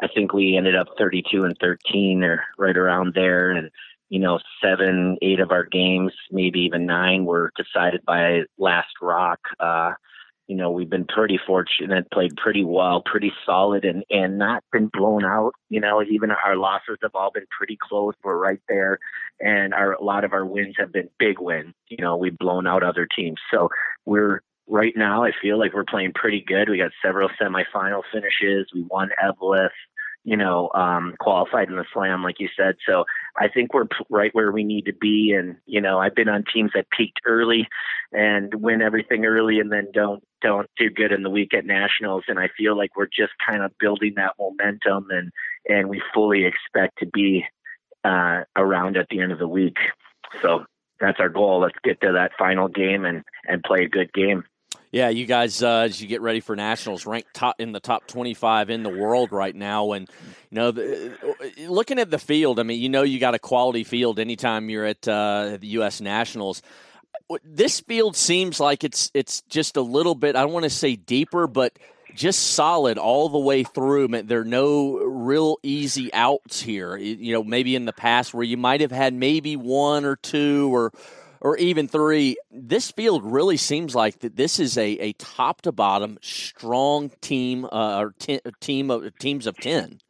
I 0.00 0.08
think 0.12 0.32
we 0.32 0.56
ended 0.56 0.74
up 0.74 0.88
32 0.98 1.44
and 1.44 1.56
13 1.60 2.24
or 2.24 2.42
right 2.58 2.76
around 2.76 3.14
there, 3.14 3.52
and 3.52 3.70
you 4.08 4.18
know 4.18 4.40
seven, 4.60 5.18
eight 5.22 5.38
of 5.38 5.52
our 5.52 5.62
games, 5.64 6.10
maybe 6.32 6.62
even 6.62 6.84
nine, 6.84 7.26
were 7.26 7.52
decided 7.56 8.04
by 8.04 8.40
last 8.58 8.88
rock. 9.00 9.38
Uh, 9.60 9.92
you 10.48 10.56
know, 10.56 10.72
we've 10.72 10.90
been 10.90 11.04
pretty 11.04 11.38
fortunate, 11.46 12.10
played 12.10 12.34
pretty 12.36 12.64
well, 12.64 13.00
pretty 13.06 13.30
solid, 13.46 13.84
and 13.84 14.02
and 14.10 14.36
not 14.36 14.64
been 14.72 14.90
blown 14.92 15.24
out. 15.24 15.52
You 15.68 15.78
know, 15.78 16.02
even 16.02 16.32
our 16.32 16.56
losses 16.56 16.98
have 17.02 17.14
all 17.14 17.30
been 17.30 17.46
pretty 17.56 17.78
close. 17.88 18.14
We're 18.24 18.36
right 18.36 18.60
there, 18.68 18.98
and 19.38 19.72
our 19.72 19.92
a 19.92 20.02
lot 20.02 20.24
of 20.24 20.32
our 20.32 20.44
wins 20.44 20.74
have 20.76 20.92
been 20.92 21.08
big 21.20 21.38
wins. 21.38 21.74
You 21.86 21.98
know, 22.00 22.16
we've 22.16 22.36
blown 22.36 22.66
out 22.66 22.82
other 22.82 23.06
teams, 23.14 23.38
so 23.52 23.68
we're 24.06 24.40
right 24.68 24.94
now, 24.96 25.24
I 25.24 25.32
feel 25.40 25.58
like 25.58 25.72
we're 25.74 25.84
playing 25.84 26.12
pretty 26.14 26.44
good. 26.46 26.68
We 26.68 26.78
got 26.78 26.90
several 27.02 27.28
semifinal 27.40 28.02
finishes. 28.12 28.68
We 28.74 28.82
won 28.82 29.10
Eveleth, 29.22 29.70
you 30.24 30.36
know, 30.36 30.70
um, 30.74 31.14
qualified 31.18 31.68
in 31.68 31.76
the 31.76 31.84
slam, 31.92 32.22
like 32.22 32.38
you 32.38 32.48
said. 32.56 32.76
So 32.86 33.04
I 33.36 33.48
think 33.48 33.72
we're 33.72 33.86
right 34.10 34.34
where 34.34 34.52
we 34.52 34.64
need 34.64 34.84
to 34.86 34.92
be. 34.92 35.34
And, 35.36 35.56
you 35.66 35.80
know, 35.80 35.98
I've 35.98 36.14
been 36.14 36.28
on 36.28 36.44
teams 36.52 36.72
that 36.74 36.90
peaked 36.90 37.20
early 37.26 37.66
and 38.12 38.54
win 38.54 38.82
everything 38.82 39.24
early 39.24 39.58
and 39.58 39.72
then 39.72 39.88
don't, 39.92 40.22
don't 40.42 40.68
do 40.76 40.90
good 40.90 41.12
in 41.12 41.22
the 41.22 41.30
week 41.30 41.54
at 41.54 41.64
nationals. 41.64 42.24
And 42.28 42.38
I 42.38 42.48
feel 42.56 42.76
like 42.76 42.96
we're 42.96 43.06
just 43.06 43.32
kind 43.44 43.62
of 43.62 43.72
building 43.78 44.14
that 44.16 44.34
momentum 44.38 45.06
and, 45.10 45.30
and 45.68 45.88
we 45.88 46.02
fully 46.12 46.44
expect 46.44 46.98
to 46.98 47.06
be, 47.06 47.44
uh, 48.04 48.42
around 48.54 48.96
at 48.96 49.08
the 49.10 49.20
end 49.20 49.32
of 49.32 49.38
the 49.38 49.48
week. 49.48 49.78
So 50.42 50.64
that's 51.00 51.20
our 51.20 51.28
goal. 51.28 51.60
Let's 51.60 51.78
get 51.82 52.00
to 52.02 52.12
that 52.12 52.32
final 52.38 52.68
game 52.68 53.04
and, 53.04 53.24
and 53.46 53.62
play 53.62 53.84
a 53.84 53.88
good 53.88 54.12
game. 54.12 54.44
Yeah, 54.90 55.10
you 55.10 55.26
guys, 55.26 55.62
uh, 55.62 55.80
as 55.80 56.00
you 56.00 56.08
get 56.08 56.22
ready 56.22 56.40
for 56.40 56.56
nationals, 56.56 57.04
ranked 57.04 57.34
top 57.34 57.60
in 57.60 57.72
the 57.72 57.80
top 57.80 58.06
twenty-five 58.06 58.70
in 58.70 58.82
the 58.82 58.88
world 58.88 59.32
right 59.32 59.54
now, 59.54 59.92
and 59.92 60.08
you 60.50 60.56
know, 60.56 60.70
the, 60.70 61.12
uh, 61.22 61.70
looking 61.70 61.98
at 61.98 62.10
the 62.10 62.18
field, 62.18 62.58
I 62.58 62.62
mean, 62.62 62.80
you 62.80 62.88
know, 62.88 63.02
you 63.02 63.18
got 63.20 63.34
a 63.34 63.38
quality 63.38 63.84
field 63.84 64.18
anytime 64.18 64.70
you're 64.70 64.86
at 64.86 65.06
uh, 65.06 65.58
the 65.60 65.66
U.S. 65.68 66.00
Nationals. 66.00 66.62
This 67.44 67.80
field 67.80 68.16
seems 68.16 68.58
like 68.60 68.82
it's 68.82 69.10
it's 69.12 69.42
just 69.42 69.76
a 69.76 69.82
little 69.82 70.14
bit. 70.14 70.36
I 70.36 70.40
don't 70.40 70.52
want 70.52 70.64
to 70.64 70.70
say 70.70 70.96
deeper, 70.96 71.46
but 71.46 71.78
just 72.14 72.52
solid 72.52 72.96
all 72.96 73.28
the 73.28 73.38
way 73.38 73.64
through. 73.64 74.08
There 74.08 74.40
are 74.40 74.44
no 74.44 74.96
real 74.96 75.58
easy 75.62 76.12
outs 76.14 76.62
here. 76.62 76.96
You 76.96 77.34
know, 77.34 77.44
maybe 77.44 77.76
in 77.76 77.84
the 77.84 77.92
past 77.92 78.32
where 78.32 78.42
you 78.44 78.56
might 78.56 78.80
have 78.80 78.90
had 78.90 79.12
maybe 79.12 79.56
one 79.56 80.06
or 80.06 80.16
two 80.16 80.74
or 80.74 80.92
or 81.40 81.56
even 81.56 81.88
three. 81.88 82.36
This 82.50 82.90
field 82.90 83.24
really 83.24 83.56
seems 83.56 83.94
like 83.94 84.20
that 84.20 84.36
this 84.36 84.58
is 84.58 84.76
a, 84.76 84.86
a 84.86 85.12
top 85.14 85.62
to 85.62 85.72
bottom 85.72 86.18
strong 86.20 87.10
team 87.20 87.64
uh, 87.64 87.98
or 88.00 88.14
ten, 88.18 88.40
team 88.60 88.90
of 88.90 89.16
teams 89.18 89.46
of 89.46 89.56
ten. 89.56 90.00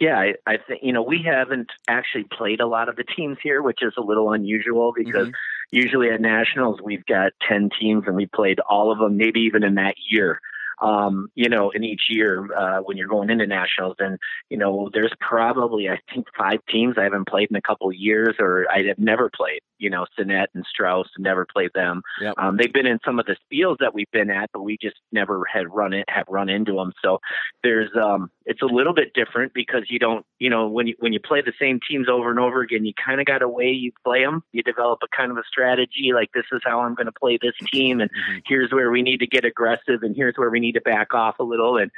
Yeah, 0.00 0.18
I, 0.18 0.34
I 0.46 0.56
think 0.56 0.80
you 0.82 0.92
know 0.92 1.02
we 1.02 1.22
haven't 1.24 1.70
actually 1.88 2.24
played 2.24 2.60
a 2.60 2.66
lot 2.66 2.88
of 2.88 2.96
the 2.96 3.04
teams 3.04 3.38
here, 3.42 3.62
which 3.62 3.82
is 3.82 3.94
a 3.96 4.02
little 4.02 4.32
unusual 4.32 4.92
because 4.96 5.28
mm-hmm. 5.28 5.76
usually 5.76 6.10
at 6.10 6.20
nationals 6.20 6.80
we've 6.82 7.06
got 7.06 7.32
ten 7.48 7.70
teams 7.80 8.04
and 8.06 8.16
we 8.16 8.26
played 8.26 8.60
all 8.60 8.90
of 8.90 8.98
them, 8.98 9.16
maybe 9.16 9.40
even 9.40 9.62
in 9.62 9.76
that 9.76 9.94
year 10.10 10.40
um, 10.82 11.28
you 11.34 11.48
know, 11.48 11.70
in 11.70 11.84
each 11.84 12.02
year 12.10 12.48
uh, 12.54 12.80
when 12.80 12.96
you're 12.96 13.08
going 13.08 13.30
into 13.30 13.46
nationals. 13.46 13.96
And 13.98 14.18
you 14.50 14.58
know, 14.58 14.90
there's 14.92 15.12
probably 15.20 15.88
I 15.88 15.98
think 16.12 16.26
five 16.36 16.58
teams 16.68 16.96
I 16.98 17.04
haven't 17.04 17.28
played 17.28 17.48
in 17.50 17.56
a 17.56 17.62
couple 17.62 17.88
of 17.88 17.94
years, 17.94 18.34
or 18.38 18.66
I 18.70 18.82
have 18.88 18.98
never 18.98 19.30
played. 19.34 19.60
you 19.78 19.90
know, 19.90 20.06
Sinet 20.18 20.46
and 20.54 20.64
Strauss. 20.68 21.08
Never 21.18 21.46
played 21.52 21.70
them. 21.74 22.02
Yep. 22.20 22.34
Um, 22.38 22.56
they've 22.56 22.72
been 22.72 22.86
in 22.86 22.98
some 23.04 23.18
of 23.18 23.26
the 23.26 23.36
spiels 23.44 23.76
that 23.80 23.94
we've 23.94 24.10
been 24.12 24.30
at, 24.30 24.50
but 24.52 24.62
we 24.62 24.76
just 24.80 24.96
never 25.12 25.44
had 25.52 25.72
run 25.72 25.92
it 25.92 26.04
have 26.08 26.26
run 26.28 26.48
into 26.48 26.74
them. 26.74 26.92
So 27.02 27.18
there's 27.62 27.90
um, 28.00 28.30
it's 28.46 28.62
a 28.62 28.66
little 28.66 28.94
bit 28.94 29.12
different 29.14 29.52
because 29.54 29.84
you 29.88 29.98
don't, 29.98 30.24
you 30.38 30.50
know, 30.50 30.68
when 30.68 30.86
you 30.88 30.94
when 30.98 31.12
you 31.12 31.20
play 31.20 31.42
the 31.42 31.52
same 31.60 31.80
teams 31.88 32.08
over 32.08 32.30
and 32.30 32.38
over 32.38 32.60
again, 32.60 32.84
you 32.84 32.92
kind 33.04 33.20
of 33.20 33.26
got 33.26 33.42
a 33.42 33.48
way 33.48 33.70
you 33.70 33.92
play 34.04 34.22
them. 34.24 34.42
You 34.52 34.62
develop 34.62 35.00
a 35.02 35.16
kind 35.16 35.30
of 35.30 35.36
a 35.38 35.42
strategy, 35.48 36.12
like 36.14 36.30
this 36.34 36.44
is 36.52 36.60
how 36.64 36.80
I'm 36.80 36.94
going 36.94 37.06
to 37.06 37.12
play 37.12 37.38
this 37.40 37.54
team, 37.72 38.00
and 38.00 38.10
Mm-hmm. 38.12 38.38
here's 38.46 38.70
where 38.72 38.90
we 38.90 39.00
need 39.00 39.18
to 39.20 39.26
get 39.26 39.44
aggressive, 39.44 40.02
and 40.02 40.14
here's 40.14 40.34
where 40.36 40.50
we 40.50 40.60
need 40.60 40.71
to 40.72 40.80
back 40.80 41.14
off 41.14 41.38
a 41.38 41.44
little, 41.44 41.76
and 41.78 41.90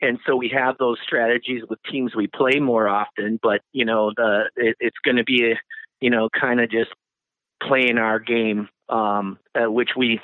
and 0.00 0.18
so 0.26 0.36
we 0.36 0.48
have 0.54 0.76
those 0.78 0.98
strategies 1.02 1.62
with 1.68 1.78
teams 1.90 2.14
we 2.14 2.26
play 2.26 2.60
more 2.60 2.88
often. 2.88 3.38
But 3.42 3.62
you 3.72 3.84
know, 3.84 4.12
the 4.16 4.50
it, 4.56 4.76
it's 4.80 4.98
going 5.04 5.16
to 5.16 5.24
be 5.24 5.52
a, 5.52 5.60
you 6.00 6.10
know, 6.10 6.28
kind 6.28 6.60
of 6.60 6.70
just 6.70 6.90
playing 7.62 7.98
our 7.98 8.18
game, 8.18 8.68
um, 8.88 9.38
uh, 9.54 9.70
which 9.70 9.90
we, 9.96 10.20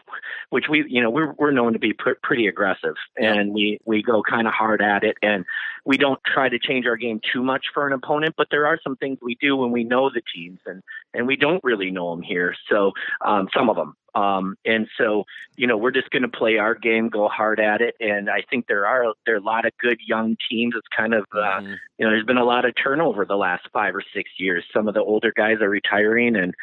which 0.50 0.66
we, 0.68 0.84
you 0.88 1.02
know, 1.02 1.10
we're 1.10 1.32
we're 1.38 1.50
known 1.50 1.72
to 1.72 1.78
be 1.78 1.92
pr- 1.92 2.18
pretty 2.22 2.46
aggressive, 2.46 2.94
and 3.16 3.54
we 3.54 3.78
we 3.86 4.02
go 4.02 4.22
kind 4.22 4.46
of 4.46 4.52
hard 4.52 4.82
at 4.82 5.04
it, 5.04 5.16
and 5.22 5.44
we 5.84 5.96
don't 5.96 6.20
try 6.26 6.48
to 6.48 6.58
change 6.58 6.86
our 6.86 6.96
game 6.96 7.20
too 7.32 7.42
much 7.42 7.66
for 7.72 7.86
an 7.86 7.92
opponent. 7.92 8.34
But 8.36 8.48
there 8.50 8.66
are 8.66 8.78
some 8.82 8.96
things 8.96 9.18
we 9.22 9.36
do 9.40 9.56
when 9.56 9.70
we 9.70 9.84
know 9.84 10.10
the 10.10 10.22
teams, 10.34 10.60
and 10.66 10.82
and 11.14 11.26
we 11.26 11.36
don't 11.36 11.64
really 11.64 11.90
know 11.90 12.10
them 12.14 12.22
here. 12.22 12.54
So 12.68 12.92
um, 13.24 13.48
some 13.54 13.70
of 13.70 13.76
them. 13.76 13.94
Um, 14.14 14.56
and 14.64 14.86
so, 14.98 15.24
you 15.56 15.66
know, 15.66 15.76
we're 15.76 15.90
just 15.90 16.10
going 16.10 16.22
to 16.22 16.28
play 16.28 16.58
our 16.58 16.74
game, 16.74 17.08
go 17.08 17.28
hard 17.28 17.60
at 17.60 17.80
it. 17.80 17.94
And 18.00 18.28
I 18.30 18.42
think 18.48 18.66
there 18.66 18.86
are 18.86 19.12
there 19.26 19.34
are 19.34 19.38
a 19.38 19.42
lot 19.42 19.66
of 19.66 19.72
good 19.80 19.98
young 20.06 20.36
teams. 20.50 20.74
It's 20.76 20.88
kind 20.96 21.14
of 21.14 21.24
uh, 21.32 21.60
Mhm. 21.60 21.76
you 21.98 22.04
know, 22.06 22.10
there's 22.10 22.24
been 22.24 22.38
a 22.38 22.44
lot 22.44 22.64
of 22.64 22.74
turnover 22.74 23.24
the 23.24 23.36
last 23.36 23.68
five 23.72 23.94
or 23.94 24.02
six 24.14 24.30
years. 24.38 24.64
Some 24.72 24.88
of 24.88 24.94
the 24.94 25.02
older 25.02 25.32
guys 25.36 25.60
are 25.60 25.68
retiring, 25.68 26.36
and 26.36 26.54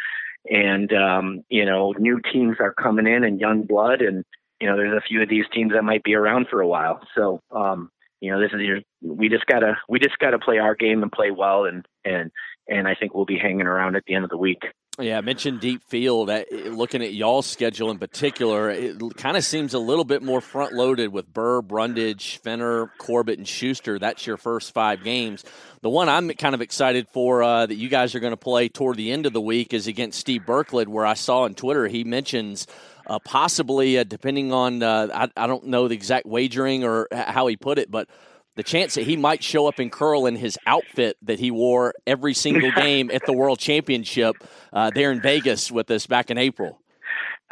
and 0.49 0.91
um, 0.93 1.43
you 1.49 1.65
know, 1.65 1.93
new 1.97 2.19
teams 2.31 2.57
are 2.59 2.73
coming 2.73 3.07
in 3.07 3.23
and 3.23 3.39
young 3.39 3.63
blood, 3.63 4.01
and 4.01 4.23
you 4.59 4.67
know, 4.67 4.75
there's 4.75 4.97
a 4.97 5.05
few 5.07 5.21
of 5.21 5.29
these 5.29 5.45
teams 5.53 5.71
that 5.73 5.83
might 5.83 6.03
be 6.03 6.15
around 6.15 6.47
for 6.49 6.61
a 6.61 6.67
while. 6.67 6.99
So, 7.15 7.41
um, 7.51 7.91
you 8.21 8.31
know, 8.31 8.39
this 8.39 8.51
is 8.53 8.61
your, 8.61 8.79
we 9.01 9.29
just 9.29 9.45
gotta 9.45 9.77
we 9.87 9.99
just 9.99 10.17
gotta 10.19 10.39
play 10.39 10.57
our 10.57 10.73
game 10.75 11.03
and 11.03 11.11
play 11.11 11.31
well, 11.31 11.65
and 11.65 11.85
and 12.05 12.31
and 12.67 12.87
I 12.87 12.95
think 12.95 13.13
we'll 13.13 13.25
be 13.25 13.37
hanging 13.37 13.67
around 13.67 13.95
at 13.95 14.03
the 14.07 14.15
end 14.15 14.23
of 14.23 14.29
the 14.31 14.37
week. 14.37 14.63
Yeah, 14.99 15.19
I 15.19 15.21
mentioned 15.21 15.59
deep 15.59 15.83
field. 15.83 16.27
Uh, 16.31 16.43
Looking 16.51 17.03
at 17.03 17.13
y'all's 17.13 17.45
schedule 17.45 17.91
in 17.91 17.99
particular, 17.99 18.71
it 18.71 18.97
kind 19.15 19.37
of 19.37 19.43
seems 19.43 19.75
a 19.75 19.79
little 19.79 20.03
bit 20.03 20.23
more 20.23 20.41
front 20.41 20.73
loaded 20.73 21.13
with 21.13 21.31
Birr, 21.31 21.61
Brundage, 21.61 22.37
Fenner, 22.37 22.87
Corbett, 22.97 23.37
and 23.37 23.47
Shuster. 23.47 23.99
That's 23.99 24.25
your 24.25 24.37
first 24.37 24.73
five 24.73 25.03
games. 25.03 25.45
The 25.81 25.89
one 25.91 26.09
I'm 26.09 26.29
kind 26.29 26.55
of 26.55 26.61
excited 26.61 27.07
for 27.09 27.43
uh, 27.43 27.67
that 27.67 27.75
you 27.75 27.89
guys 27.89 28.15
are 28.15 28.19
going 28.19 28.31
to 28.31 28.37
play 28.37 28.69
toward 28.69 28.97
the 28.97 29.11
end 29.11 29.27
of 29.27 29.33
the 29.33 29.41
week 29.41 29.71
is 29.71 29.85
against 29.85 30.19
Steve 30.19 30.41
Birklid, 30.47 30.87
where 30.87 31.05
I 31.05 31.13
saw 31.13 31.41
on 31.41 31.53
Twitter 31.53 31.87
he 31.87 32.03
mentions 32.03 32.65
uh, 33.05 33.19
possibly, 33.19 33.99
uh, 33.99 34.03
depending 34.03 34.51
on, 34.51 34.81
uh, 34.81 35.09
I, 35.13 35.43
I 35.43 35.45
don't 35.45 35.65
know 35.65 35.87
the 35.87 35.93
exact 35.93 36.25
wagering 36.25 36.83
or 36.83 37.07
how 37.11 37.45
he 37.45 37.55
put 37.55 37.77
it, 37.77 37.91
but 37.91 38.09
the 38.57 38.63
chance 38.63 38.95
that 38.95 39.05
he 39.05 39.15
might 39.15 39.43
show 39.43 39.67
up 39.67 39.79
in 39.79 39.89
curl 39.89 40.25
in 40.25 40.35
his 40.35 40.57
outfit 40.65 41.15
that 41.21 41.39
he 41.39 41.51
wore 41.51 41.93
every 42.05 42.33
single 42.33 42.71
game 42.75 43.09
at 43.13 43.25
the 43.25 43.31
World 43.31 43.59
Championship 43.59 44.35
uh, 44.73 44.89
there 44.93 45.11
in 45.11 45.21
Vegas 45.21 45.71
with 45.71 45.89
us 45.91 46.07
back 46.07 46.29
in 46.29 46.37
April. 46.37 46.81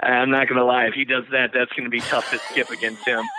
I'm 0.01 0.31
not 0.31 0.49
going 0.49 0.57
to 0.57 0.65
lie. 0.65 0.85
If 0.85 0.95
he 0.95 1.05
does 1.05 1.23
that, 1.31 1.51
that's 1.53 1.71
going 1.71 1.85
to 1.85 1.89
be 1.89 2.01
tough 2.01 2.29
to 2.31 2.39
skip 2.51 2.69
against 2.69 3.07
him. 3.07 3.23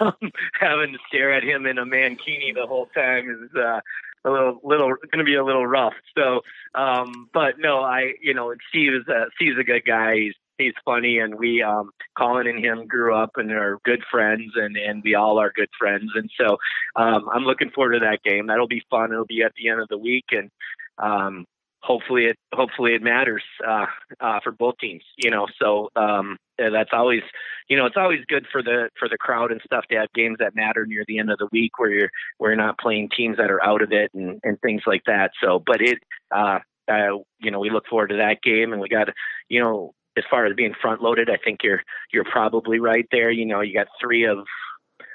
Um, 0.00 0.14
having 0.58 0.92
to 0.92 0.98
stare 1.06 1.32
at 1.32 1.44
him 1.44 1.64
in 1.64 1.78
a 1.78 1.84
mankini 1.84 2.52
the 2.52 2.66
whole 2.66 2.86
time 2.86 3.30
is 3.30 3.50
uh, 3.54 3.80
a 4.24 4.30
little, 4.30 4.58
little 4.64 4.88
going 4.88 5.18
to 5.18 5.24
be 5.24 5.36
a 5.36 5.44
little 5.44 5.66
rough. 5.66 5.92
So, 6.16 6.40
um, 6.74 7.28
but 7.32 7.60
no, 7.60 7.80
I, 7.80 8.14
you 8.20 8.34
know, 8.34 8.52
Steve 8.70 8.94
is 8.94 9.06
a, 9.06 9.26
Steve's 9.36 9.58
a 9.60 9.62
good 9.62 9.84
guy. 9.86 10.16
He's 10.16 10.34
he's 10.58 10.74
funny, 10.84 11.18
and 11.18 11.36
we, 11.36 11.62
um, 11.62 11.90
Colin 12.16 12.46
and 12.46 12.64
him 12.64 12.86
grew 12.86 13.14
up 13.14 13.30
and 13.36 13.50
are 13.52 13.78
good 13.84 14.02
friends, 14.10 14.52
and 14.56 14.76
and 14.76 15.02
we 15.04 15.14
all 15.14 15.38
are 15.38 15.52
good 15.54 15.70
friends. 15.78 16.10
And 16.14 16.30
so, 16.38 16.58
um, 16.96 17.28
I'm 17.32 17.44
looking 17.44 17.70
forward 17.70 17.94
to 17.94 18.00
that 18.00 18.22
game. 18.22 18.48
That'll 18.48 18.68
be 18.68 18.82
fun. 18.90 19.12
It'll 19.12 19.24
be 19.24 19.42
at 19.42 19.52
the 19.56 19.68
end 19.68 19.80
of 19.80 19.88
the 19.88 19.98
week, 19.98 20.26
and 20.32 20.50
um, 20.98 21.46
hopefully 21.82 22.26
it 22.26 22.36
hopefully 22.52 22.94
it 22.94 23.02
matters 23.02 23.42
uh, 23.66 23.86
uh, 24.20 24.40
for 24.42 24.52
both 24.52 24.74
teams. 24.80 25.02
You 25.16 25.30
know, 25.30 25.46
so 25.60 25.88
um, 25.96 26.36
that's 26.58 26.90
always 26.92 27.22
you 27.68 27.76
know 27.76 27.86
it's 27.86 27.96
always 27.96 28.20
good 28.28 28.46
for 28.50 28.62
the 28.62 28.90
for 28.98 29.08
the 29.08 29.18
crowd 29.18 29.52
and 29.52 29.60
stuff 29.64 29.84
to 29.90 29.96
have 29.96 30.12
games 30.14 30.36
that 30.40 30.56
matter 30.56 30.86
near 30.86 31.04
the 31.06 31.18
end 31.18 31.30
of 31.30 31.38
the 31.38 31.48
week 31.52 31.78
where 31.78 31.90
you're 31.90 32.10
where 32.38 32.50
you're 32.50 32.56
not 32.56 32.78
playing 32.78 33.10
teams 33.16 33.36
that 33.36 33.50
are 33.50 33.64
out 33.64 33.82
of 33.82 33.92
it 33.92 34.10
and 34.14 34.40
and 34.42 34.60
things 34.60 34.82
like 34.86 35.02
that. 35.06 35.30
So, 35.42 35.62
but 35.64 35.80
it 35.80 35.98
uh, 36.34 36.58
uh, 36.88 37.18
you 37.40 37.50
know 37.50 37.60
we 37.60 37.70
look 37.70 37.86
forward 37.88 38.08
to 38.08 38.16
that 38.16 38.42
game 38.42 38.72
and 38.72 38.80
we 38.80 38.88
got 38.88 39.08
you 39.48 39.60
know 39.60 39.92
as 40.18 40.24
far 40.30 40.46
as 40.46 40.54
being 40.54 40.74
front 40.80 41.02
loaded, 41.02 41.30
I 41.30 41.38
think 41.42 41.60
you're 41.62 41.82
you're 42.12 42.24
probably 42.24 42.80
right 42.80 43.06
there. 43.10 43.30
You 43.30 43.46
know, 43.46 43.60
you 43.60 43.74
got 43.74 43.86
three 44.00 44.24
of 44.24 44.38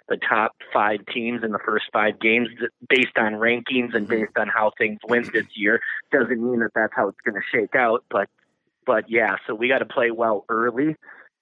the 0.09 0.17
top 0.17 0.53
five 0.73 0.99
teams 1.13 1.43
in 1.43 1.51
the 1.51 1.59
first 1.65 1.85
five 1.93 2.19
games 2.19 2.49
based 2.89 3.17
on 3.17 3.33
rankings 3.33 3.95
and 3.95 4.07
based 4.07 4.37
on 4.37 4.47
how 4.47 4.71
things 4.77 4.99
went 5.07 5.31
this 5.31 5.45
year. 5.55 5.79
Doesn't 6.11 6.43
mean 6.43 6.59
that 6.59 6.71
that's 6.75 6.93
how 6.95 7.07
it's 7.07 7.21
going 7.25 7.35
to 7.35 7.57
shake 7.57 7.75
out, 7.75 8.03
but 8.09 8.29
but 8.85 9.09
yeah, 9.09 9.37
so 9.47 9.55
we 9.55 9.69
got 9.69 9.79
to 9.79 9.85
play 9.85 10.11
well 10.11 10.45
early, 10.49 10.95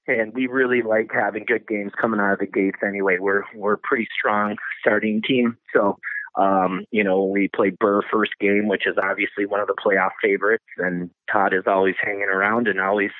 and 0.08 0.34
we 0.34 0.48
really 0.48 0.82
like 0.84 1.10
having 1.12 1.46
good 1.46 1.68
games 1.68 1.92
coming 2.00 2.20
out 2.20 2.34
of 2.34 2.40
the 2.40 2.46
gates. 2.46 2.78
Anyway, 2.86 3.18
we're 3.20 3.44
we're 3.56 3.74
a 3.74 3.80
pretty 3.80 4.08
strong 4.18 4.58
starting 4.80 5.22
team, 5.22 5.58
so. 5.74 5.98
Um, 6.38 6.86
you 6.92 7.04
know, 7.04 7.26
we 7.26 7.50
played 7.54 7.78
Birr 7.78 8.04
first 8.10 8.32
game, 8.40 8.70
which 8.70 8.88
is 8.88 8.96
obviously 8.98 9.46
one 9.46 9.60
of 9.60 9.68
the 9.68 9.76
playoff 9.76 10.12
favorites, 10.24 10.64
and 10.78 11.10
Todd 11.30 11.54
is 11.54 11.64
always 11.68 11.96
hanging 12.02 12.30
around 12.34 12.70
and 12.70 12.80
always 12.80 13.12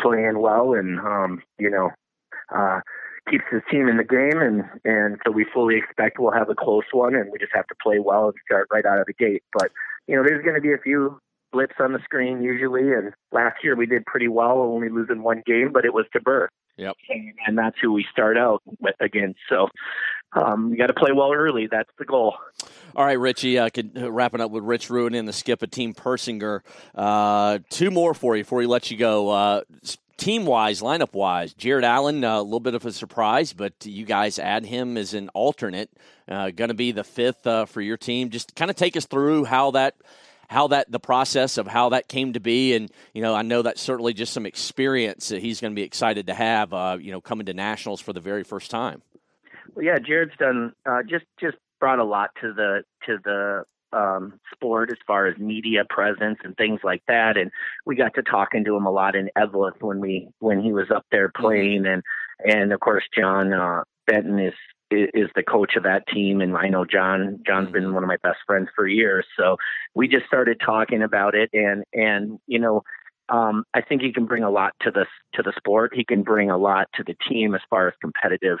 playing 0.00 0.38
well, 0.40 0.74
and 0.74 0.98
um, 1.00 1.42
you 1.58 1.70
know, 1.70 1.90
uh, 2.54 2.80
keeps 3.30 3.44
his 3.50 3.62
team 3.70 3.88
in 3.88 3.96
the 3.96 4.04
game, 4.04 4.40
and 4.40 4.64
and 4.84 5.18
so 5.24 5.30
we 5.30 5.46
fully 5.52 5.76
expect 5.76 6.18
we'll 6.18 6.32
have 6.32 6.50
a 6.50 6.54
close 6.54 6.84
one, 6.92 7.14
and 7.14 7.30
we 7.30 7.38
just 7.38 7.52
have 7.54 7.66
to 7.68 7.74
play 7.82 7.98
well 7.98 8.26
and 8.26 8.34
start 8.44 8.68
right 8.72 8.86
out 8.86 9.00
of 9.00 9.06
the 9.06 9.14
gate. 9.14 9.42
But 9.52 9.70
you 10.06 10.16
know, 10.16 10.22
there's 10.22 10.44
going 10.44 10.56
to 10.56 10.60
be 10.60 10.72
a 10.72 10.78
few 10.78 11.18
blips 11.52 11.76
on 11.78 11.92
the 11.92 12.00
screen 12.04 12.42
usually, 12.42 12.92
and 12.92 13.12
last 13.32 13.62
year 13.62 13.76
we 13.76 13.86
did 13.86 14.04
pretty 14.06 14.28
well, 14.28 14.58
only 14.58 14.88
losing 14.88 15.22
one 15.22 15.42
game, 15.46 15.70
but 15.72 15.84
it 15.84 15.94
was 15.94 16.06
to 16.12 16.20
Birr. 16.20 16.48
Yep. 16.76 16.96
And 17.46 17.56
that's 17.56 17.76
who 17.80 17.92
we 17.92 18.04
start 18.10 18.36
out 18.36 18.60
with 18.80 18.96
against. 19.00 19.38
So 19.48 19.68
um, 20.34 20.70
you 20.70 20.76
got 20.76 20.88
to 20.88 20.94
play 20.94 21.12
well 21.12 21.32
early. 21.32 21.66
That's 21.66 21.90
the 21.98 22.04
goal. 22.04 22.36
All 22.96 23.04
right, 23.04 23.18
Richie, 23.18 23.58
could, 23.70 23.92
uh, 23.96 24.10
wrapping 24.10 24.40
up 24.40 24.50
with 24.50 24.64
Rich 24.64 24.88
Ruohonen 24.88 25.26
the 25.26 25.32
skip 25.32 25.62
of 25.62 25.70
Team 25.70 25.94
Persinger. 25.94 26.60
Uh, 26.94 27.58
two 27.70 27.90
more 27.90 28.14
for 28.14 28.36
you 28.36 28.44
before 28.44 28.60
he 28.60 28.66
lets 28.66 28.90
you 28.90 28.96
go. 28.96 29.30
Uh, 29.30 29.62
team 30.16 30.46
wise, 30.46 30.80
lineup 30.80 31.12
wise, 31.12 31.54
Jared 31.54 31.84
Allen, 31.84 32.22
uh, 32.22 32.40
a 32.40 32.42
little 32.42 32.60
bit 32.60 32.74
of 32.74 32.86
a 32.86 32.92
surprise, 32.92 33.52
but 33.52 33.72
you 33.84 34.04
guys 34.04 34.38
add 34.38 34.64
him 34.64 34.96
as 34.96 35.12
an 35.14 35.28
alternate. 35.30 35.90
Uh, 36.28 36.50
Going 36.50 36.68
to 36.68 36.74
be 36.74 36.92
the 36.92 37.04
fifth 37.04 37.42
for 37.68 37.80
your 37.80 37.96
team. 37.96 38.30
Just 38.30 38.54
kind 38.54 38.70
of 38.70 38.76
take 38.76 38.96
us 38.96 39.06
through 39.06 39.44
how 39.44 39.72
that. 39.72 39.94
How 40.46 40.68
that 40.68 40.92
the 40.92 41.00
process 41.00 41.56
of 41.56 41.66
how 41.66 41.88
that 41.88 42.06
came 42.06 42.34
to 42.34 42.38
be, 42.38 42.74
and 42.74 42.90
you 43.14 43.22
know, 43.22 43.34
I 43.34 43.40
know 43.40 43.62
that's 43.62 43.80
certainly 43.80 44.12
just 44.12 44.34
some 44.34 44.44
experience 44.44 45.30
that 45.30 45.40
he's 45.40 45.58
going 45.58 45.72
to 45.72 45.74
be 45.74 45.82
excited 45.82 46.26
to 46.26 46.34
have. 46.34 46.72
Uh, 46.74 46.98
you 47.00 47.12
know, 47.12 47.20
coming 47.22 47.46
to 47.46 47.54
nationals 47.54 48.02
for 48.02 48.12
the 48.12 48.20
very 48.20 48.44
first 48.44 48.70
time. 48.70 49.00
Yeah, 49.80 49.98
Jared's 49.98 50.36
done 50.38 50.72
uh, 50.86 51.02
just 51.08 51.24
just 51.40 51.56
brought 51.80 51.98
a 51.98 52.04
lot 52.04 52.30
to 52.40 52.52
the 52.52 52.82
to 53.06 53.18
the 53.24 53.64
um, 53.92 54.40
sport 54.52 54.90
as 54.90 54.98
far 55.06 55.26
as 55.26 55.38
media 55.38 55.84
presence 55.88 56.38
and 56.42 56.56
things 56.56 56.80
like 56.82 57.02
that. 57.08 57.36
And 57.36 57.50
we 57.86 57.94
got 57.96 58.14
to 58.14 58.22
talking 58.22 58.64
to 58.64 58.76
him 58.76 58.86
a 58.86 58.90
lot 58.90 59.14
in 59.14 59.30
Eveleth 59.36 59.80
when 59.80 60.00
we 60.00 60.28
when 60.40 60.60
he 60.60 60.72
was 60.72 60.90
up 60.94 61.06
there 61.10 61.30
playing, 61.36 61.86
and 61.86 62.02
and 62.44 62.72
of 62.72 62.80
course 62.80 63.04
John 63.16 63.52
uh, 63.52 63.82
Benton 64.06 64.38
is 64.38 64.54
is 64.90 65.30
the 65.34 65.42
coach 65.42 65.76
of 65.76 65.82
that 65.84 66.06
team, 66.08 66.40
and 66.40 66.56
I 66.56 66.68
know 66.68 66.84
John. 66.84 67.40
John's 67.46 67.70
been 67.70 67.94
one 67.94 68.04
of 68.04 68.08
my 68.08 68.18
best 68.22 68.38
friends 68.46 68.68
for 68.74 68.86
years, 68.86 69.26
so 69.38 69.56
we 69.94 70.08
just 70.08 70.26
started 70.26 70.60
talking 70.64 71.02
about 71.02 71.34
it, 71.34 71.50
and 71.52 71.84
and 71.92 72.38
you 72.46 72.58
know. 72.58 72.82
Um, 73.30 73.64
I 73.72 73.80
think 73.80 74.02
he 74.02 74.12
can 74.12 74.26
bring 74.26 74.42
a 74.44 74.50
lot 74.50 74.74
to 74.82 74.90
the 74.90 75.06
to 75.32 75.42
the 75.42 75.54
sport. 75.56 75.94
He 75.94 76.04
can 76.04 76.22
bring 76.22 76.50
a 76.50 76.58
lot 76.58 76.88
to 76.96 77.02
the 77.02 77.16
team 77.26 77.54
as 77.54 77.62
far 77.70 77.88
as 77.88 77.94
competitive 77.98 78.58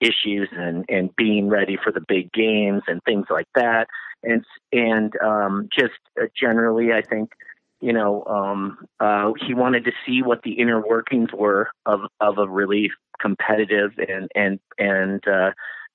issues 0.00 0.48
and 0.52 0.84
and 0.88 1.14
being 1.16 1.48
ready 1.48 1.76
for 1.82 1.92
the 1.92 2.00
big 2.06 2.32
games 2.32 2.82
and 2.86 3.02
things 3.04 3.26
like 3.30 3.48
that 3.54 3.88
and 4.22 4.44
and 4.72 5.14
um 5.20 5.68
just 5.76 5.94
uh, 6.20 6.26
generally 6.40 6.92
i 6.92 7.02
think 7.02 7.32
you 7.80 7.92
know 7.92 8.24
um 8.26 8.78
uh 9.00 9.32
he 9.44 9.54
wanted 9.54 9.84
to 9.84 9.92
see 10.06 10.22
what 10.22 10.42
the 10.42 10.52
inner 10.52 10.80
workings 10.80 11.30
were 11.32 11.68
of 11.86 12.00
of 12.20 12.38
a 12.38 12.48
really 12.48 12.90
competitive 13.20 13.92
and 13.98 14.30
and 14.36 14.60
and 14.78 15.26
uh 15.26 15.50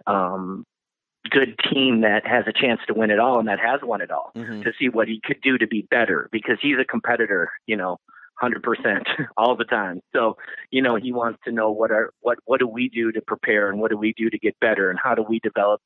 um 0.08 0.66
good 1.30 1.58
team 1.72 2.02
that 2.02 2.28
has 2.28 2.44
a 2.48 2.52
chance 2.54 2.82
to 2.86 2.94
win 2.94 3.10
it 3.10 3.20
all 3.20 3.40
and 3.40 3.48
that 3.48 3.60
has 3.60 3.80
won 3.82 4.02
it 4.02 4.12
all 4.12 4.32
Mhm. 4.36 4.64
to 4.66 4.74
see 4.78 4.90
what 4.90 5.08
he 5.08 5.22
could 5.24 5.40
do 5.42 5.58
to 5.58 5.66
be 5.68 5.84
better 5.90 6.28
because 6.32 6.58
he's 6.62 6.78
a 6.78 6.84
competitor 6.86 7.50
you 7.68 7.78
know 7.78 8.00
100% 8.44 9.04
all 9.38 9.56
the 9.56 9.66
time 9.66 10.02
so 10.14 10.38
you 10.72 10.82
know 10.82 10.96
he 10.96 11.12
wants 11.12 11.40
to 11.46 11.52
know 11.52 11.72
what 11.72 11.92
are 11.92 12.12
what 12.22 12.38
what 12.46 12.60
do 12.60 12.68
we 12.68 12.90
do 12.90 13.12
to 13.12 13.22
prepare 13.22 13.70
and 13.70 13.80
what 13.80 13.92
do 13.92 13.98
we 13.98 14.14
do 14.14 14.30
to 14.30 14.38
get 14.38 14.60
better 14.60 14.90
and 14.90 15.00
how 15.02 15.16
do 15.16 15.24
we 15.28 15.40
develop 15.40 15.82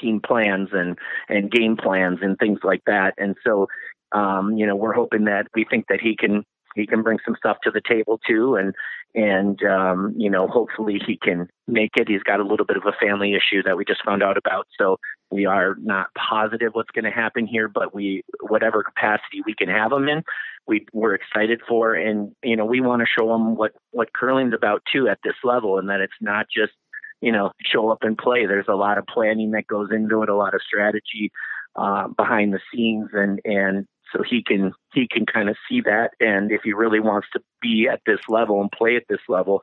team 0.00 0.20
plans 0.24 0.68
and 0.72 0.98
and 1.28 1.50
game 1.50 1.76
plans 1.76 2.18
and 2.22 2.38
things 2.38 2.58
like 2.62 2.82
that 2.86 3.14
and 3.18 3.36
so 3.44 3.66
um 4.12 4.56
you 4.56 4.66
know 4.66 4.76
we're 4.76 4.92
hoping 4.92 5.24
that 5.24 5.46
we 5.54 5.64
think 5.64 5.86
that 5.88 6.00
he 6.00 6.16
can 6.16 6.44
he 6.78 6.86
can 6.86 7.02
bring 7.02 7.18
some 7.24 7.34
stuff 7.36 7.58
to 7.64 7.70
the 7.70 7.80
table 7.86 8.20
too, 8.26 8.56
and 8.56 8.74
and 9.14 9.62
um, 9.64 10.14
you 10.16 10.30
know 10.30 10.46
hopefully 10.46 11.00
he 11.04 11.18
can 11.20 11.48
make 11.66 11.90
it. 11.96 12.08
He's 12.08 12.22
got 12.22 12.40
a 12.40 12.44
little 12.44 12.66
bit 12.66 12.76
of 12.76 12.84
a 12.86 12.92
family 13.04 13.34
issue 13.34 13.62
that 13.64 13.76
we 13.76 13.84
just 13.84 14.04
found 14.04 14.22
out 14.22 14.36
about, 14.36 14.66
so 14.78 14.98
we 15.30 15.44
are 15.44 15.76
not 15.80 16.08
positive 16.14 16.72
what's 16.72 16.90
going 16.90 17.04
to 17.04 17.10
happen 17.10 17.46
here. 17.46 17.68
But 17.68 17.94
we 17.94 18.22
whatever 18.42 18.82
capacity 18.82 19.42
we 19.44 19.54
can 19.54 19.68
have 19.68 19.92
him 19.92 20.08
in, 20.08 20.22
we 20.68 20.86
we're 20.92 21.14
excited 21.14 21.60
for, 21.66 21.94
and 21.94 22.32
you 22.42 22.56
know 22.56 22.64
we 22.64 22.80
want 22.80 23.00
to 23.00 23.06
show 23.06 23.28
them 23.28 23.56
what 23.56 23.72
what 23.90 24.12
curling's 24.12 24.54
about 24.54 24.82
too 24.92 25.08
at 25.08 25.18
this 25.24 25.34
level, 25.42 25.78
and 25.78 25.88
that 25.88 26.00
it's 26.00 26.12
not 26.20 26.46
just 26.54 26.72
you 27.20 27.32
know 27.32 27.50
show 27.64 27.90
up 27.90 27.98
and 28.02 28.16
play. 28.16 28.46
There's 28.46 28.68
a 28.68 28.76
lot 28.76 28.98
of 28.98 29.06
planning 29.06 29.52
that 29.52 29.66
goes 29.66 29.88
into 29.90 30.22
it, 30.22 30.28
a 30.28 30.36
lot 30.36 30.54
of 30.54 30.60
strategy 30.62 31.32
uh, 31.76 32.08
behind 32.08 32.52
the 32.52 32.60
scenes, 32.72 33.08
and 33.12 33.40
and 33.44 33.86
so 34.12 34.22
he 34.22 34.42
can 34.42 34.72
he 34.94 35.08
can 35.10 35.26
kind 35.26 35.48
of 35.48 35.56
see 35.68 35.80
that. 35.80 36.10
And 36.20 36.52
if 36.52 36.60
he 36.62 36.72
really 36.72 37.00
wants 37.00 37.28
to 37.32 37.40
be 37.60 37.88
at 37.90 38.00
this 38.06 38.20
level 38.28 38.60
and 38.60 38.70
play 38.70 38.96
at 38.96 39.04
this 39.08 39.20
level 39.28 39.62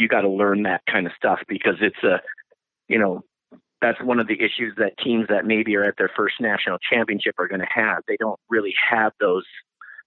you 0.00 0.08
got 0.08 0.22
to 0.22 0.28
learn 0.28 0.62
that 0.62 0.80
kind 0.90 1.06
of 1.06 1.12
stuff 1.16 1.40
because 1.46 1.76
it's 1.80 2.02
a 2.02 2.20
you 2.88 2.98
know 2.98 3.22
that's 3.80 4.00
one 4.02 4.18
of 4.18 4.26
the 4.26 4.40
issues 4.40 4.74
that 4.76 4.92
teams 5.02 5.26
that 5.28 5.44
maybe 5.44 5.76
are 5.76 5.84
at 5.84 5.94
their 5.96 6.10
first 6.16 6.34
national 6.40 6.78
championship 6.78 7.34
are 7.38 7.48
going 7.48 7.60
to 7.60 7.66
have. 7.72 8.02
They 8.06 8.16
don't 8.18 8.38
really 8.50 8.74
have 8.90 9.12
those 9.20 9.44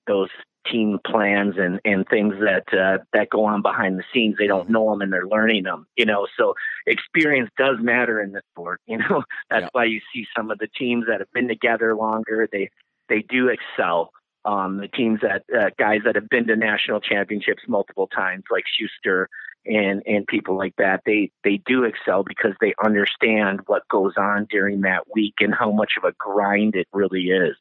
those 0.07 0.29
team 0.71 0.97
plans 1.05 1.55
and 1.57 1.79
and 1.83 2.07
things 2.07 2.35
that 2.39 2.63
uh, 2.73 3.03
that 3.11 3.29
go 3.29 3.45
on 3.45 3.61
behind 3.61 3.99
the 3.99 4.03
scenes. 4.13 4.35
They 4.37 4.47
don't 4.47 4.69
know 4.69 4.89
them 4.89 5.01
and 5.01 5.11
they're 5.11 5.27
learning 5.27 5.63
them 5.63 5.87
you 5.97 6.05
know? 6.05 6.27
So 6.37 6.55
experience 6.87 7.49
does 7.57 7.77
matter 7.79 8.21
in 8.21 8.31
this 8.31 8.43
sport 8.53 8.81
you 8.87 8.97
know? 8.97 9.23
That's 9.49 9.67
why 9.73 9.85
you 9.85 10.01
see 10.13 10.25
some 10.35 10.51
of 10.51 10.59
the 10.59 10.67
teams 10.67 11.05
that 11.07 11.19
have 11.19 11.31
been 11.33 11.47
together 11.47 11.95
longer 11.95 12.47
they 12.51 12.69
they 13.09 13.23
do 13.27 13.49
excel. 13.49 14.11
Um, 14.45 14.77
the 14.77 14.89
teams 14.89 15.21
that 15.21 15.43
uh, 15.57 15.69
guys 15.79 16.01
that 16.05 16.15
have 16.15 16.27
been 16.27 16.47
to 16.47 16.55
national 16.57 16.99
championships 16.99 17.63
multiple 17.67 18.07
times, 18.07 18.43
like 18.51 18.65
Shuster 18.67 19.29
and 19.65 20.03
and 20.05 20.27
people 20.27 20.57
like 20.57 20.75
that, 20.77 21.01
they 21.05 21.31
they 21.43 21.61
do 21.65 21.83
excel 21.83 22.23
because 22.23 22.53
they 22.59 22.73
understand 22.83 23.61
what 23.67 23.87
goes 23.87 24.13
on 24.17 24.47
during 24.49 24.81
that 24.81 25.03
week 25.13 25.35
and 25.39 25.53
how 25.53 25.71
much 25.71 25.93
of 25.97 26.03
a 26.03 26.13
grind 26.17 26.75
it 26.75 26.87
really 26.91 27.27
is, 27.27 27.55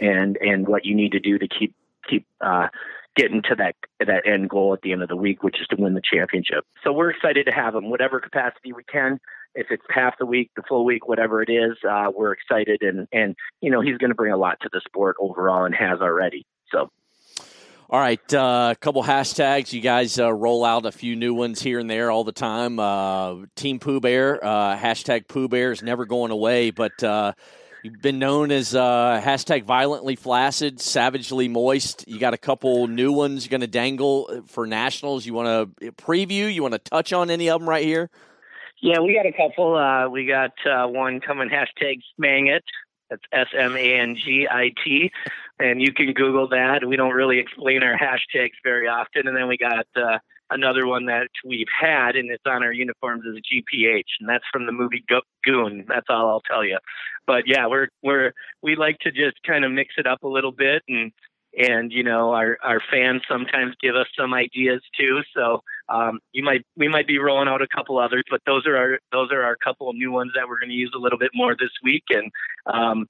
and 0.00 0.36
and 0.40 0.66
what 0.66 0.84
you 0.84 0.94
need 0.94 1.12
to 1.12 1.20
do 1.20 1.38
to 1.38 1.48
keep 1.48 1.74
keep 2.08 2.26
uh, 2.40 2.68
getting 3.16 3.42
to 3.42 3.54
that 3.56 3.74
that 4.00 4.26
end 4.26 4.50
goal 4.50 4.72
at 4.72 4.82
the 4.82 4.92
end 4.92 5.02
of 5.02 5.08
the 5.08 5.16
week, 5.16 5.42
which 5.42 5.60
is 5.60 5.66
to 5.68 5.76
win 5.76 5.94
the 5.94 6.02
championship. 6.02 6.64
So 6.84 6.92
we're 6.92 7.10
excited 7.10 7.46
to 7.46 7.52
have 7.52 7.74
them, 7.74 7.90
whatever 7.90 8.20
capacity 8.20 8.72
we 8.72 8.84
can 8.84 9.18
if 9.54 9.66
it's 9.70 9.82
half 9.90 10.16
the 10.18 10.26
week, 10.26 10.50
the 10.56 10.62
full 10.68 10.84
week, 10.84 11.08
whatever 11.08 11.42
it 11.42 11.50
is, 11.50 11.76
uh, 11.88 12.10
we're 12.14 12.32
excited 12.32 12.82
and 12.82 13.08
and 13.12 13.34
you 13.60 13.70
know 13.70 13.80
he's 13.80 13.98
going 13.98 14.10
to 14.10 14.14
bring 14.14 14.32
a 14.32 14.36
lot 14.36 14.58
to 14.60 14.68
the 14.72 14.80
sport 14.86 15.16
overall 15.18 15.64
and 15.64 15.74
has 15.74 16.00
already. 16.00 16.46
So. 16.70 16.90
All 17.90 17.98
right, 17.98 18.34
uh, 18.34 18.74
a 18.74 18.76
couple 18.78 19.02
hashtags. 19.02 19.72
You 19.72 19.80
guys 19.80 20.18
uh, 20.18 20.30
roll 20.30 20.62
out 20.62 20.84
a 20.84 20.92
few 20.92 21.16
new 21.16 21.32
ones 21.32 21.62
here 21.62 21.78
and 21.78 21.88
there 21.88 22.10
all 22.10 22.22
the 22.22 22.32
time. 22.32 22.78
Uh, 22.78 23.46
Team 23.56 23.78
Pooh 23.78 23.98
Bear, 23.98 24.44
uh, 24.44 24.76
hashtag 24.76 25.26
Pooh 25.26 25.48
Bear 25.48 25.72
is 25.72 25.82
never 25.82 26.04
going 26.04 26.30
away, 26.30 26.70
but 26.70 27.02
uh, 27.02 27.32
you've 27.82 28.02
been 28.02 28.18
known 28.18 28.50
as 28.50 28.72
hashtag 28.72 29.64
Violently 29.64 30.16
Flaccid, 30.16 30.80
Savagely 30.80 31.48
Moist. 31.48 32.06
You 32.08 32.18
got 32.18 32.34
a 32.34 32.38
couple 32.38 32.86
new 32.86 33.12
ones 33.12 33.44
you're 33.44 33.50
going 33.50 33.60
to 33.60 33.66
dangle 33.66 34.42
for 34.46 34.66
nationals. 34.66 35.26
You 35.26 35.34
want 35.34 35.78
to 35.78 35.92
preview? 35.92 36.52
You 36.52 36.62
want 36.62 36.72
to 36.72 36.78
touch 36.78 37.12
on 37.12 37.30
any 37.30 37.48
of 37.50 37.60
them 37.60 37.68
right 37.68 37.84
here? 37.84 38.10
Yeah, 38.80 39.00
we 39.00 39.14
got 39.14 39.26
a 39.26 39.32
couple. 39.32 39.76
Uh, 39.76 40.08
we 40.08 40.26
got 40.26 40.52
uh, 40.64 40.86
one 40.86 41.20
coming 41.20 41.48
hashtag 41.48 42.00
Smangit. 42.18 42.60
That's 43.10 43.22
S 43.32 43.48
M 43.58 43.74
A 43.74 44.00
N 44.00 44.16
G 44.16 44.46
I 44.50 44.70
T, 44.84 45.10
and 45.58 45.80
you 45.80 45.92
can 45.92 46.12
Google 46.12 46.48
that. 46.48 46.86
We 46.86 46.96
don't 46.96 47.14
really 47.14 47.38
explain 47.38 47.82
our 47.82 47.96
hashtags 47.96 48.52
very 48.62 48.86
often. 48.86 49.26
And 49.26 49.36
then 49.36 49.48
we 49.48 49.56
got 49.56 49.86
uh, 49.96 50.18
another 50.50 50.86
one 50.86 51.06
that 51.06 51.28
we've 51.44 51.68
had, 51.80 52.16
and 52.16 52.30
it's 52.30 52.44
on 52.46 52.62
our 52.62 52.72
uniforms 52.72 53.24
as 53.28 53.34
a 53.34 53.40
GPH, 53.40 54.04
and 54.20 54.28
that's 54.28 54.44
from 54.52 54.66
the 54.66 54.72
movie 54.72 55.02
Go- 55.08 55.22
Goon. 55.42 55.86
That's 55.88 56.06
all 56.10 56.28
I'll 56.28 56.42
tell 56.42 56.64
you. 56.64 56.78
But 57.28 57.44
yeah, 57.46 57.66
we're 57.66 57.88
we're 58.02 58.32
we 58.62 58.74
like 58.74 58.98
to 59.00 59.12
just 59.12 59.36
kind 59.46 59.66
of 59.66 59.70
mix 59.70 59.94
it 59.98 60.06
up 60.06 60.22
a 60.22 60.28
little 60.28 60.50
bit 60.50 60.82
and 60.88 61.12
and 61.56 61.92
you 61.92 62.02
know 62.02 62.32
our 62.32 62.56
our 62.62 62.80
fans 62.90 63.20
sometimes 63.28 63.74
give 63.82 63.94
us 63.94 64.06
some 64.18 64.32
ideas 64.32 64.80
too. 64.98 65.20
So 65.36 65.62
um, 65.90 66.20
you 66.32 66.42
might 66.42 66.64
we 66.74 66.88
might 66.88 67.06
be 67.06 67.18
rolling 67.18 67.46
out 67.46 67.60
a 67.60 67.68
couple 67.68 67.98
others 67.98 68.24
but 68.30 68.40
those 68.46 68.66
are 68.66 68.76
our 68.78 68.98
those 69.12 69.30
are 69.30 69.42
our 69.42 69.56
couple 69.56 69.90
of 69.90 69.96
new 69.96 70.10
ones 70.10 70.32
that 70.34 70.48
we're 70.48 70.58
going 70.58 70.70
to 70.70 70.74
use 70.74 70.92
a 70.96 70.98
little 70.98 71.18
bit 71.18 71.32
more 71.34 71.54
this 71.54 71.70
week. 71.84 72.04
And 72.08 72.32
um, 72.66 73.06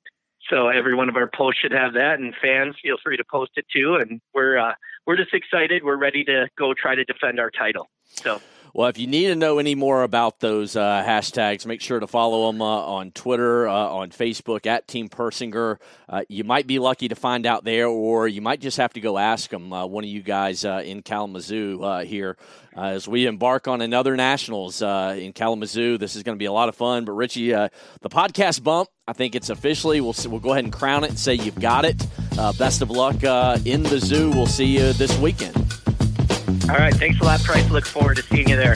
so 0.50 0.66
every 0.66 0.96
one 0.96 1.08
of 1.08 1.14
our 1.14 1.30
posts 1.32 1.60
should 1.60 1.72
have 1.72 1.94
that. 1.94 2.18
And 2.18 2.34
fans 2.42 2.74
feel 2.82 2.96
free 3.02 3.16
to 3.18 3.24
post 3.30 3.52
it 3.54 3.66
too. 3.72 3.98
And 4.00 4.20
we're 4.34 4.58
uh, 4.58 4.74
we're 5.06 5.16
just 5.16 5.32
excited. 5.32 5.84
We're 5.84 5.96
ready 5.96 6.24
to 6.24 6.48
go 6.58 6.74
try 6.74 6.96
to 6.96 7.04
defend 7.04 7.38
our 7.38 7.52
title. 7.52 7.86
So 8.04 8.42
well, 8.74 8.88
if 8.88 8.98
you 8.98 9.06
need 9.06 9.28
to 9.28 9.34
know 9.34 9.58
any 9.58 9.74
more 9.74 10.02
about 10.02 10.40
those 10.40 10.76
uh, 10.76 11.02
hashtags, 11.06 11.66
make 11.66 11.80
sure 11.80 12.00
to 12.00 12.06
follow 12.06 12.50
them 12.50 12.60
uh, 12.60 12.64
on 12.64 13.10
Twitter, 13.12 13.66
uh, 13.68 13.72
on 13.72 14.10
Facebook 14.10 14.66
at 14.66 14.86
Team 14.86 15.08
Persinger. 15.08 15.78
Uh, 16.08 16.22
you 16.28 16.44
might 16.44 16.66
be 16.66 16.78
lucky 16.78 17.08
to 17.08 17.14
find 17.14 17.46
out 17.46 17.64
there, 17.64 17.86
or 17.86 18.28
you 18.28 18.40
might 18.40 18.60
just 18.60 18.76
have 18.76 18.92
to 18.92 19.00
go 19.00 19.18
ask 19.18 19.50
them, 19.50 19.72
uh, 19.72 19.86
one 19.86 20.04
of 20.04 20.10
you 20.10 20.22
guys 20.22 20.64
uh, 20.64 20.82
in 20.84 21.02
Kalamazoo 21.02 22.02
here, 22.04 22.36
as 22.76 23.08
we 23.08 23.26
embark 23.26 23.66
on 23.66 23.80
another 23.80 24.16
Nationals 24.16 24.82
in 24.82 25.32
Kalamazoo. 25.32 25.98
This 25.98 26.14
is 26.14 26.22
going 26.22 26.36
to 26.36 26.38
be 26.38 26.46
a 26.46 26.52
lot 26.52 26.68
of 26.68 26.76
fun. 26.76 27.04
But, 27.04 27.12
Richie, 27.12 27.50
the 27.50 27.70
podcast 28.04 28.62
bump, 28.62 28.88
I 29.06 29.12
think 29.12 29.34
it's 29.34 29.50
officially, 29.50 30.00
we'll, 30.00 30.14
we'll 30.26 30.40
go 30.40 30.52
ahead 30.52 30.64
and 30.64 30.72
crown 30.72 31.04
it 31.04 31.10
and 31.10 31.18
say 31.18 31.34
you've 31.34 31.60
got 31.60 31.84
it. 31.84 32.06
best 32.58 32.82
of 32.82 32.90
luck 32.90 33.22
in 33.64 33.82
the 33.82 33.98
zoo. 33.98 34.30
We'll 34.30 34.46
see 34.46 34.66
you 34.66 34.92
this 34.92 35.16
weekend. 35.18 35.67
All 36.68 36.76
right. 36.76 36.94
Thanks 36.94 37.18
a 37.20 37.24
lot, 37.24 37.42
Price. 37.42 37.70
Look 37.70 37.86
forward 37.86 38.18
to 38.18 38.22
seeing 38.24 38.50
you 38.50 38.56
there. 38.56 38.74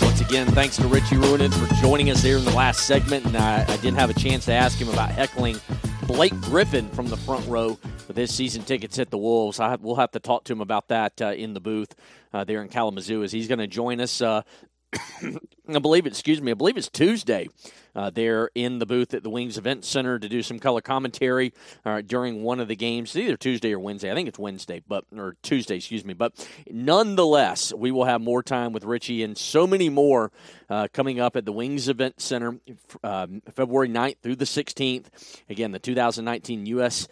Once 0.00 0.20
again, 0.22 0.46
thanks 0.52 0.76
to 0.76 0.86
Richie 0.88 1.16
Ruohonen 1.16 1.52
for 1.52 1.74
joining 1.82 2.10
us 2.10 2.22
here 2.22 2.38
in 2.38 2.44
the 2.46 2.54
last 2.54 2.86
segment. 2.86 3.26
And 3.26 3.36
I, 3.36 3.62
I 3.62 3.76
didn't 3.76 3.98
have 3.98 4.08
a 4.08 4.14
chance 4.14 4.46
to 4.46 4.52
ask 4.52 4.78
him 4.78 4.88
about 4.88 5.10
heckling 5.10 5.60
Blake 6.06 6.38
Griffin 6.40 6.88
from 6.90 7.08
the 7.08 7.18
front 7.18 7.46
row 7.46 7.78
with 8.08 8.16
his 8.16 8.32
season 8.32 8.62
tickets 8.62 8.98
at 8.98 9.10
the 9.10 9.18
Wolves. 9.18 9.60
We'll 9.80 9.96
have 9.96 10.12
to 10.12 10.20
talk 10.20 10.44
to 10.44 10.54
him 10.54 10.62
about 10.62 10.88
that 10.88 11.20
uh, 11.20 11.32
in 11.32 11.52
the 11.52 11.60
booth 11.60 11.94
uh, 12.32 12.44
there 12.44 12.62
in 12.62 12.68
Kalamazoo 12.68 13.22
as 13.24 13.32
he's 13.32 13.46
going 13.46 13.58
to 13.58 13.66
join 13.66 14.00
us. 14.00 14.22
Uh, 14.22 14.40
I 15.68 15.78
believe, 15.78 16.06
excuse 16.06 16.40
me, 16.40 16.50
I 16.50 16.54
believe 16.54 16.76
it's 16.76 16.88
Tuesday 16.88 17.48
uh, 17.96 18.10
there 18.10 18.50
in 18.54 18.78
the 18.78 18.86
booth 18.86 19.14
at 19.14 19.22
the 19.22 19.30
Wings 19.30 19.56
Event 19.56 19.84
Center 19.84 20.18
to 20.18 20.28
do 20.28 20.42
some 20.42 20.58
color 20.58 20.80
commentary 20.80 21.52
uh, 21.84 22.02
during 22.02 22.42
one 22.42 22.60
of 22.60 22.68
the 22.68 22.76
games, 22.76 23.16
either 23.16 23.36
Tuesday 23.36 23.72
or 23.72 23.78
Wednesday. 23.78 24.10
I 24.10 24.14
think 24.14 24.28
it's 24.28 24.38
Wednesday, 24.38 24.82
but 24.86 25.04
or 25.16 25.36
Tuesday, 25.42 25.76
excuse 25.76 26.04
me. 26.04 26.12
But 26.12 26.46
nonetheless, 26.70 27.72
we 27.72 27.90
will 27.90 28.04
have 28.04 28.20
more 28.20 28.42
time 28.42 28.72
with 28.72 28.84
Richie 28.84 29.22
and 29.22 29.38
so 29.38 29.66
many 29.66 29.88
more 29.88 30.32
uh, 30.68 30.88
coming 30.92 31.20
up 31.20 31.36
at 31.36 31.44
the 31.44 31.52
Wings 31.52 31.88
Event 31.88 32.20
Center 32.20 32.58
um, 33.02 33.42
February 33.54 33.88
9th 33.88 34.18
through 34.22 34.36
the 34.36 34.44
16th. 34.44 35.06
Again, 35.48 35.72
the 35.72 35.78
2019 35.78 36.66
U.S 36.66 37.08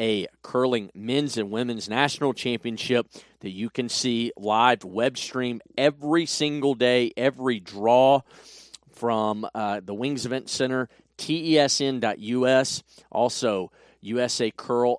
a 0.00 0.26
curling 0.42 0.90
men's 0.94 1.36
and 1.36 1.50
women's 1.50 1.88
national 1.88 2.32
championship 2.32 3.06
that 3.40 3.50
you 3.50 3.70
can 3.70 3.88
see 3.88 4.32
live 4.36 4.84
web 4.84 5.16
stream 5.16 5.60
every 5.76 6.26
single 6.26 6.74
day, 6.74 7.12
every 7.16 7.60
draw 7.60 8.20
from 8.90 9.46
uh, 9.54 9.80
the 9.84 9.94
Wings 9.94 10.26
Event 10.26 10.48
Center, 10.48 10.88
tesn.us, 11.18 12.82
also 13.10 13.70
usacurl.org, 14.04 14.98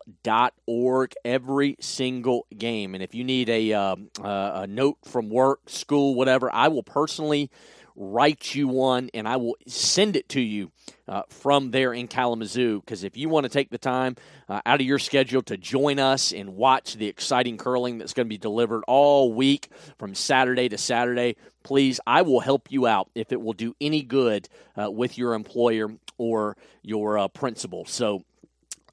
every 1.26 1.76
single 1.80 2.46
game. 2.58 2.94
And 2.94 3.04
if 3.04 3.14
you 3.14 3.24
need 3.24 3.50
a, 3.50 3.74
uh, 3.74 3.96
a 4.22 4.68
note 4.68 4.98
from 5.04 5.30
work, 5.30 5.70
school, 5.70 6.16
whatever, 6.16 6.54
I 6.54 6.70
will 6.70 6.84
personally 6.84 7.50
write 7.96 8.56
you 8.56 8.68
one 8.68 9.10
and 9.14 9.28
I 9.28 9.38
will 9.38 9.56
send 9.68 10.16
it 10.16 10.30
to 10.30 10.42
you 10.42 10.72
uh, 11.08 11.24
from 11.30 11.72
there 11.72 11.94
in 11.94 12.08
Kalamazoo. 12.08 12.80
Because 12.80 13.04
if 13.04 13.18
you 13.18 13.30
want 13.30 13.44
to 13.46 13.50
take 13.50 13.70
the 13.70 13.78
time 13.78 14.16
uh, 14.50 14.62
out 14.66 14.82
of 14.82 14.88
your 14.88 15.00
schedule 15.00 15.42
to 15.44 15.58
join 15.58 16.00
us 16.00 16.32
and 16.32 16.56
watch 16.56 16.96
the 16.96 17.08
exciting 17.08 17.58
curling 17.58 17.98
that's 17.98 18.14
going 18.14 18.28
to 18.28 18.30
be 18.30 18.38
delivered 18.38 18.84
all 18.88 19.34
week 19.34 19.70
from 19.98 20.16
Saturday 20.16 20.70
to 20.70 20.78
Saturday, 20.78 21.36
please, 21.64 22.00
I 22.06 22.22
will 22.22 22.40
help 22.40 22.72
you 22.72 22.88
out 22.88 23.10
if 23.16 23.32
it 23.32 23.42
will 23.42 23.54
do 23.54 23.76
any 23.80 24.02
good 24.02 24.48
uh, 24.76 24.90
with 24.90 25.18
your 25.18 25.34
employer 25.34 25.90
or 26.18 26.58
your 26.82 27.18
uh, 27.18 27.28
principal. 27.28 27.86
So 27.86 28.24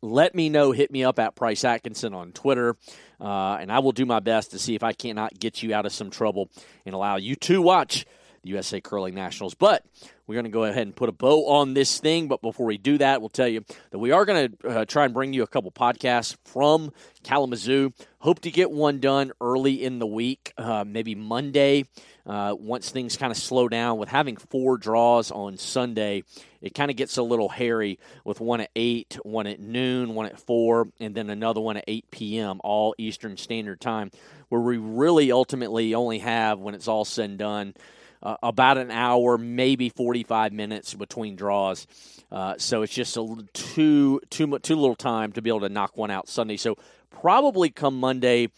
let 0.02 0.34
me 0.34 0.48
know. 0.48 0.72
Hit 0.72 0.90
me 0.90 1.04
up 1.04 1.18
at 1.18 1.34
Price 1.34 1.64
Atkinson 1.64 2.14
on 2.14 2.32
Twitter, 2.32 2.76
uh, 3.20 3.58
and 3.60 3.70
I 3.70 3.80
will 3.80 3.92
do 3.92 4.06
my 4.06 4.20
best 4.20 4.52
to 4.52 4.58
see 4.58 4.74
if 4.74 4.82
I 4.82 4.92
cannot 4.92 5.38
get 5.38 5.62
you 5.62 5.74
out 5.74 5.84
of 5.84 5.92
some 5.92 6.10
trouble 6.10 6.48
and 6.86 6.94
allow 6.94 7.16
you 7.16 7.36
to 7.36 7.60
watch 7.60 8.06
the 8.42 8.50
USA 8.50 8.80
Curling 8.80 9.14
Nationals. 9.14 9.54
But 9.54 9.84
we're 10.26 10.34
going 10.34 10.44
to 10.44 10.50
go 10.50 10.64
ahead 10.64 10.86
and 10.86 10.94
put 10.94 11.08
a 11.08 11.12
bow 11.12 11.46
on 11.46 11.74
this 11.74 11.98
thing. 11.98 12.28
But 12.28 12.40
before 12.40 12.66
we 12.66 12.78
do 12.78 12.98
that, 12.98 13.20
we'll 13.20 13.28
tell 13.28 13.48
you 13.48 13.64
that 13.90 13.98
we 13.98 14.12
are 14.12 14.24
going 14.24 14.52
to 14.62 14.68
uh, 14.68 14.84
try 14.84 15.04
and 15.04 15.12
bring 15.12 15.32
you 15.32 15.42
a 15.42 15.46
couple 15.46 15.70
podcasts 15.72 16.36
from 16.44 16.92
Kalamazoo. 17.22 17.92
Hope 18.20 18.40
to 18.40 18.50
get 18.50 18.70
one 18.70 19.00
done 19.00 19.32
early 19.40 19.82
in 19.82 19.98
the 19.98 20.06
week, 20.06 20.52
uh, 20.56 20.84
maybe 20.86 21.14
Monday. 21.14 21.84
Uh, 22.26 22.54
once 22.56 22.90
things 22.90 23.16
kind 23.16 23.32
of 23.32 23.36
slow 23.36 23.66
down 23.68 23.98
with 23.98 24.08
having 24.08 24.36
four 24.36 24.76
draws 24.76 25.32
on 25.32 25.56
Sunday, 25.56 26.22
it 26.60 26.74
kind 26.74 26.90
of 26.90 26.96
gets 26.96 27.16
a 27.16 27.22
little 27.22 27.48
hairy 27.48 27.98
with 28.24 28.40
one 28.40 28.60
at 28.60 28.70
8, 28.76 29.18
one 29.24 29.46
at 29.46 29.58
noon, 29.58 30.14
one 30.14 30.26
at 30.26 30.38
4, 30.38 30.88
and 31.00 31.14
then 31.14 31.28
another 31.28 31.60
one 31.60 31.78
at 31.78 31.84
8 31.88 32.10
p.m., 32.10 32.60
all 32.62 32.94
Eastern 32.98 33.36
Standard 33.36 33.80
Time, 33.80 34.10
where 34.48 34.60
we 34.60 34.76
really 34.76 35.32
ultimately 35.32 35.94
only 35.94 36.18
have, 36.18 36.60
when 36.60 36.74
it's 36.74 36.86
all 36.86 37.04
said 37.04 37.30
and 37.30 37.38
done, 37.38 37.74
uh, 38.22 38.36
about 38.42 38.78
an 38.78 38.90
hour, 38.90 39.38
maybe 39.38 39.88
45 39.88 40.52
minutes 40.52 40.94
between 40.94 41.36
draws. 41.36 41.86
Uh, 42.30 42.54
so 42.58 42.82
it's 42.82 42.94
just 42.94 43.16
a 43.16 43.36
too 43.52 44.20
too 44.30 44.58
too 44.58 44.76
little 44.76 44.96
time 44.96 45.32
to 45.32 45.42
be 45.42 45.50
able 45.50 45.60
to 45.60 45.68
knock 45.68 45.96
one 45.96 46.10
out 46.10 46.28
Sunday. 46.28 46.56
So 46.56 46.76
probably 47.10 47.70
come 47.70 47.98
Monday 47.98 48.48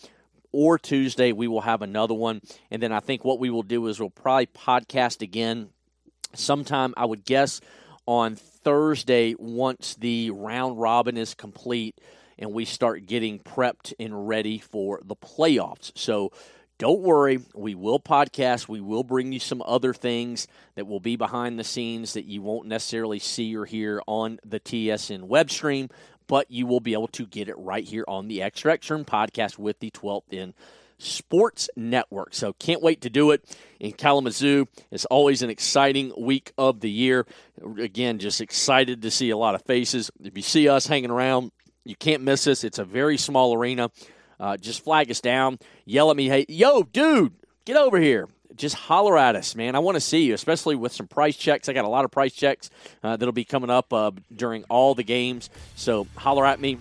or 0.53 0.79
Tuesday 0.79 1.33
we 1.33 1.48
will 1.48 1.62
have 1.62 1.81
another 1.81 2.14
one, 2.14 2.42
and 2.70 2.83
then 2.83 2.92
I 2.92 3.01
think 3.01 3.25
what 3.25 3.38
we 3.38 3.51
will 3.51 3.62
do 3.62 3.87
is 3.87 3.98
we'll 3.98 4.11
probably 4.11 4.46
podcast 4.46 5.22
again 5.22 5.70
sometime. 6.35 6.92
I 6.96 7.07
would 7.07 7.25
guess 7.25 7.61
on 8.05 8.37
Thursday 8.37 9.35
once 9.38 9.94
the 9.94 10.31
round 10.31 10.81
robin 10.81 11.16
is 11.16 11.35
complete 11.35 11.96
and 12.38 12.53
we 12.53 12.64
start 12.64 13.07
getting 13.07 13.38
prepped 13.38 13.94
and 14.01 14.27
ready 14.27 14.59
for 14.59 15.01
the 15.05 15.14
playoffs. 15.14 15.92
So 15.94 16.33
don't 16.83 17.03
worry, 17.03 17.38
we 17.55 17.77
will 17.77 18.01
podcast. 18.01 18.66
We 18.66 18.81
will 18.81 19.05
bring 19.05 19.31
you 19.31 19.38
some 19.38 19.62
other 19.64 19.95
things 19.95 20.49
that 20.75 20.85
will 20.85 20.99
be 20.99 21.14
behind 21.14 21.57
the 21.57 21.62
scenes 21.62 22.14
that 22.14 22.25
you 22.25 22.42
won't 22.42 22.66
necessarily 22.66 23.21
see 23.21 23.55
or 23.55 23.66
hear 23.66 24.03
on 24.09 24.40
the 24.45 24.59
TSN 24.59 25.21
web 25.21 25.49
stream, 25.49 25.90
but 26.27 26.51
you 26.51 26.66
will 26.66 26.81
be 26.81 26.92
able 26.92 27.07
to 27.07 27.25
get 27.25 27.49
it 27.49 27.57
right 27.57 27.85
here 27.85 28.05
on 28.09 28.27
the 28.27 28.42
Extra 28.42 28.73
Extra 28.73 28.99
podcast 29.05 29.59
with 29.59 29.79
the 29.79 29.92
12th 29.92 30.25
End 30.33 30.55
Sports 30.99 31.71
Network. 31.77 32.35
So 32.35 32.53
can't 32.55 32.83
wait 32.83 33.03
to 33.03 33.11
do 33.11 33.31
it 33.31 33.45
in 33.79 33.92
Kalamazoo. 33.92 34.66
It's 34.90 35.05
always 35.05 35.42
an 35.42 35.51
exciting 35.51 36.12
week 36.18 36.53
of 36.59 36.81
the 36.81 36.90
year. 36.90 37.29
Again, 37.79 38.18
just 38.18 38.40
excited 38.40 39.03
to 39.03 39.11
see 39.12 39.31
a 39.31 39.37
lot 39.37 39.55
of 39.55 39.62
faces. 39.62 40.11
If 40.21 40.37
you 40.37 40.42
see 40.42 40.68
us 40.68 40.88
hanging 40.88 41.12
around, 41.12 41.53
you 41.85 41.95
can't 41.95 42.25
miss 42.25 42.49
us. 42.49 42.64
It's 42.64 42.81
a 42.81 42.85
very 42.85 43.18
small 43.18 43.55
arena. 43.55 43.92
Uh, 44.43 44.57
just 44.57 44.83
flag 44.83 45.09
us 45.09 45.21
down, 45.21 45.57
yell 45.85 46.11
at 46.11 46.17
me, 46.17 46.27
hey, 46.27 46.45
yo, 46.49 46.83
dude, 46.83 47.33
get 47.65 47.77
over 47.77 48.01
here. 48.01 48.29
Just 48.57 48.75
holler 48.75 49.17
at 49.17 49.37
us, 49.37 49.55
man. 49.55 49.77
I 49.77 49.79
want 49.79 49.95
to 49.95 50.01
see 50.01 50.25
you, 50.25 50.35
especially 50.35 50.75
with 50.75 50.93
some 50.93 51.07
price 51.07 51.37
checks. 51.37 51.69
I 51.69 51.73
got 51.73 51.85
a 51.85 51.89
lot 51.89 52.05
of 52.05 52.11
price 52.11 52.35
checks 52.35 52.69
uh, 53.05 53.17
that'll 53.17 53.33
be 53.33 53.45
coming 53.45 53.71
up 53.71 53.93
uh, 53.93 54.11
during 54.35 54.65
all 54.65 54.97
the 54.97 55.05
games. 55.05 55.49
So 55.77 56.09
holler 56.17 56.45
at 56.45 56.61
me. 56.61 56.79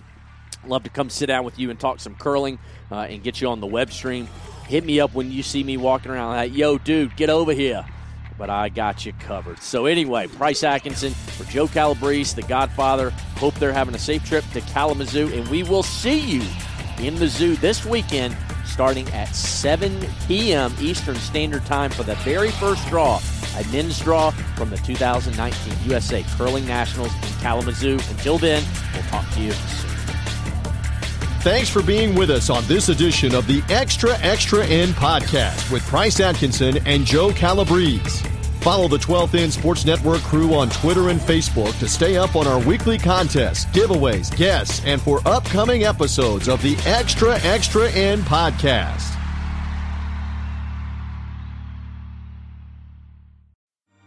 Love 0.66 0.82
to 0.82 0.90
come 0.90 1.08
sit 1.08 1.26
down 1.26 1.44
with 1.44 1.56
you 1.56 1.70
and 1.70 1.78
talk 1.78 2.00
some 2.00 2.16
curling 2.16 2.58
uh, 2.90 3.06
and 3.08 3.22
get 3.22 3.40
you 3.40 3.48
on 3.48 3.60
the 3.60 3.66
web 3.68 3.92
stream. 3.92 4.28
Hit 4.66 4.84
me 4.84 4.98
up 4.98 5.14
when 5.14 5.30
you 5.30 5.44
see 5.44 5.62
me 5.62 5.76
walking 5.76 6.10
around 6.10 6.34
like, 6.34 6.54
yo, 6.54 6.78
dude, 6.78 7.16
get 7.16 7.30
over 7.30 7.52
here 7.52 7.86
but 8.38 8.50
I 8.50 8.70
got 8.70 9.06
you 9.06 9.12
covered. 9.20 9.60
So, 9.60 9.86
anyway, 9.86 10.26
Price 10.26 10.64
Atkinson 10.64 11.12
for 11.12 11.44
Joe 11.44 11.68
Calabrese, 11.68 12.34
the 12.34 12.42
Godfather. 12.48 13.10
Hope 13.36 13.54
they're 13.54 13.72
having 13.72 13.94
a 13.94 14.00
safe 14.00 14.24
trip 14.24 14.44
to 14.54 14.60
Kalamazoo, 14.62 15.28
and 15.32 15.46
we 15.48 15.62
will 15.62 15.84
see 15.84 16.18
you 16.18 16.42
in 16.98 17.14
the 17.16 17.28
zoo 17.28 17.56
this 17.56 17.84
weekend 17.84 18.36
starting 18.64 19.08
at 19.10 19.28
7 19.34 20.04
p.m. 20.26 20.74
Eastern 20.80 21.16
Standard 21.16 21.64
Time 21.66 21.90
for 21.90 22.02
the 22.02 22.14
very 22.16 22.50
first 22.52 22.86
draw, 22.88 23.20
a 23.58 23.64
men's 23.70 24.00
draw 24.00 24.30
from 24.56 24.70
the 24.70 24.78
2019 24.78 25.74
USA 25.84 26.24
Curling 26.36 26.66
Nationals 26.66 27.14
in 27.14 27.38
Kalamazoo. 27.40 27.94
Until 28.10 28.38
then, 28.38 28.64
we'll 28.94 29.02
talk 29.04 29.28
to 29.34 29.40
you 29.40 29.52
soon. 29.52 29.90
Thanks 31.42 31.68
for 31.68 31.82
being 31.82 32.14
with 32.14 32.30
us 32.30 32.50
on 32.50 32.64
this 32.66 32.88
edition 32.88 33.34
of 33.34 33.46
the 33.46 33.62
Extra 33.68 34.16
Extra 34.20 34.64
End 34.66 34.94
podcast 34.94 35.72
with 35.72 35.82
Price 35.88 36.20
Atkinson 36.20 36.78
and 36.86 37.04
Joe 37.04 37.32
Calabrese. 37.32 38.28
Follow 38.62 38.86
the 38.86 38.96
12th 38.96 39.34
End 39.34 39.52
Sports 39.52 39.84
Network 39.84 40.20
crew 40.20 40.54
on 40.54 40.70
Twitter 40.70 41.08
and 41.08 41.20
Facebook 41.20 41.76
to 41.80 41.88
stay 41.88 42.16
up 42.16 42.36
on 42.36 42.46
our 42.46 42.60
weekly 42.60 42.96
contests, 42.96 43.64
giveaways, 43.66 44.34
guests, 44.36 44.84
and 44.86 45.02
for 45.02 45.20
upcoming 45.26 45.82
episodes 45.82 46.48
of 46.48 46.62
the 46.62 46.76
Extra 46.86 47.34
Extra 47.40 47.90
End 47.90 48.22
podcast. 48.22 49.16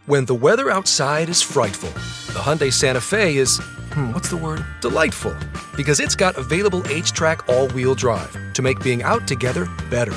When 0.05 0.23
the 0.23 0.35
weather 0.35 0.71
outside 0.71 1.27
is 1.27 1.41
frightful, 1.41 1.89
the 2.33 2.39
Hyundai 2.39 2.71
Santa 2.71 3.01
Fe 3.01 3.35
is, 3.35 3.59
hmm, 3.91 4.13
what's 4.13 4.29
the 4.29 4.37
word? 4.37 4.63
Delightful. 4.79 5.35
Because 5.75 5.99
it's 5.99 6.15
got 6.15 6.37
available 6.37 6.81
H-Track 6.87 7.49
all-wheel 7.49 7.95
drive 7.95 8.37
to 8.53 8.61
make 8.61 8.81
being 8.81 9.03
out 9.03 9.27
together 9.27 9.65
better. 9.89 10.15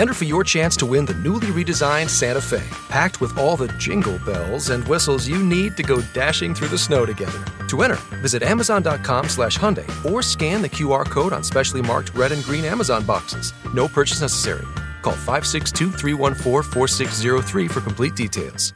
Enter 0.00 0.14
for 0.14 0.24
your 0.24 0.42
chance 0.42 0.78
to 0.78 0.86
win 0.86 1.04
the 1.04 1.12
newly 1.12 1.48
redesigned 1.48 2.08
Santa 2.08 2.40
Fe, 2.40 2.62
packed 2.88 3.20
with 3.20 3.36
all 3.36 3.54
the 3.54 3.68
jingle 3.76 4.18
bells 4.20 4.70
and 4.70 4.82
whistles 4.86 5.28
you 5.28 5.42
need 5.42 5.76
to 5.76 5.82
go 5.82 6.00
dashing 6.14 6.54
through 6.54 6.68
the 6.68 6.78
snow 6.78 7.04
together. 7.04 7.44
To 7.66 7.82
enter, 7.82 7.98
visit 8.22 8.42
Amazon.com 8.42 9.28
slash 9.28 9.58
Hyundai 9.58 9.84
or 10.10 10.22
scan 10.22 10.62
the 10.62 10.70
QR 10.70 11.04
code 11.04 11.34
on 11.34 11.44
specially 11.44 11.82
marked 11.82 12.14
red 12.14 12.32
and 12.32 12.42
green 12.44 12.64
Amazon 12.64 13.04
boxes. 13.04 13.52
No 13.74 13.88
purchase 13.88 14.22
necessary. 14.22 14.64
Call 15.02 15.12
562 15.12 15.92
314 15.92 16.62
4603 16.62 17.68
for 17.68 17.80
complete 17.82 18.16
details. 18.16 18.72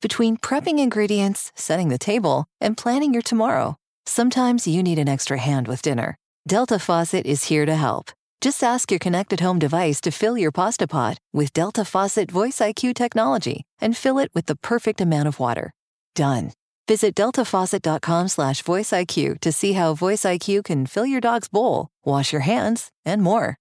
Between 0.00 0.38
prepping 0.38 0.78
ingredients, 0.78 1.52
setting 1.54 1.90
the 1.90 1.98
table, 1.98 2.46
and 2.62 2.78
planning 2.78 3.12
your 3.12 3.20
tomorrow, 3.20 3.76
sometimes 4.06 4.66
you 4.66 4.82
need 4.82 4.98
an 4.98 5.08
extra 5.08 5.36
hand 5.36 5.68
with 5.68 5.82
dinner. 5.82 6.16
Delta 6.48 6.78
Faucet 6.78 7.26
is 7.26 7.44
here 7.44 7.66
to 7.66 7.74
help. 7.74 8.10
Just 8.40 8.64
ask 8.64 8.90
your 8.90 8.98
connected 8.98 9.40
home 9.40 9.58
device 9.58 10.00
to 10.00 10.10
fill 10.10 10.38
your 10.38 10.50
pasta 10.50 10.88
pot 10.88 11.18
with 11.30 11.52
Delta 11.52 11.84
Faucet 11.84 12.30
Voice 12.30 12.58
IQ 12.58 12.94
technology 12.94 13.64
and 13.82 13.94
fill 13.94 14.18
it 14.18 14.30
with 14.34 14.46
the 14.46 14.56
perfect 14.56 15.02
amount 15.02 15.28
of 15.28 15.38
water. 15.38 15.72
Done. 16.14 16.52
Visit 16.88 17.14
deltafaucet.com 17.14 18.28
slash 18.28 18.62
voiceIQ 18.62 19.40
to 19.40 19.52
see 19.52 19.74
how 19.74 19.94
Voice 19.94 20.22
IQ 20.22 20.64
can 20.64 20.86
fill 20.86 21.06
your 21.06 21.20
dog's 21.20 21.48
bowl, 21.48 21.88
wash 22.02 22.32
your 22.32 22.42
hands, 22.42 22.90
and 23.04 23.22
more. 23.22 23.60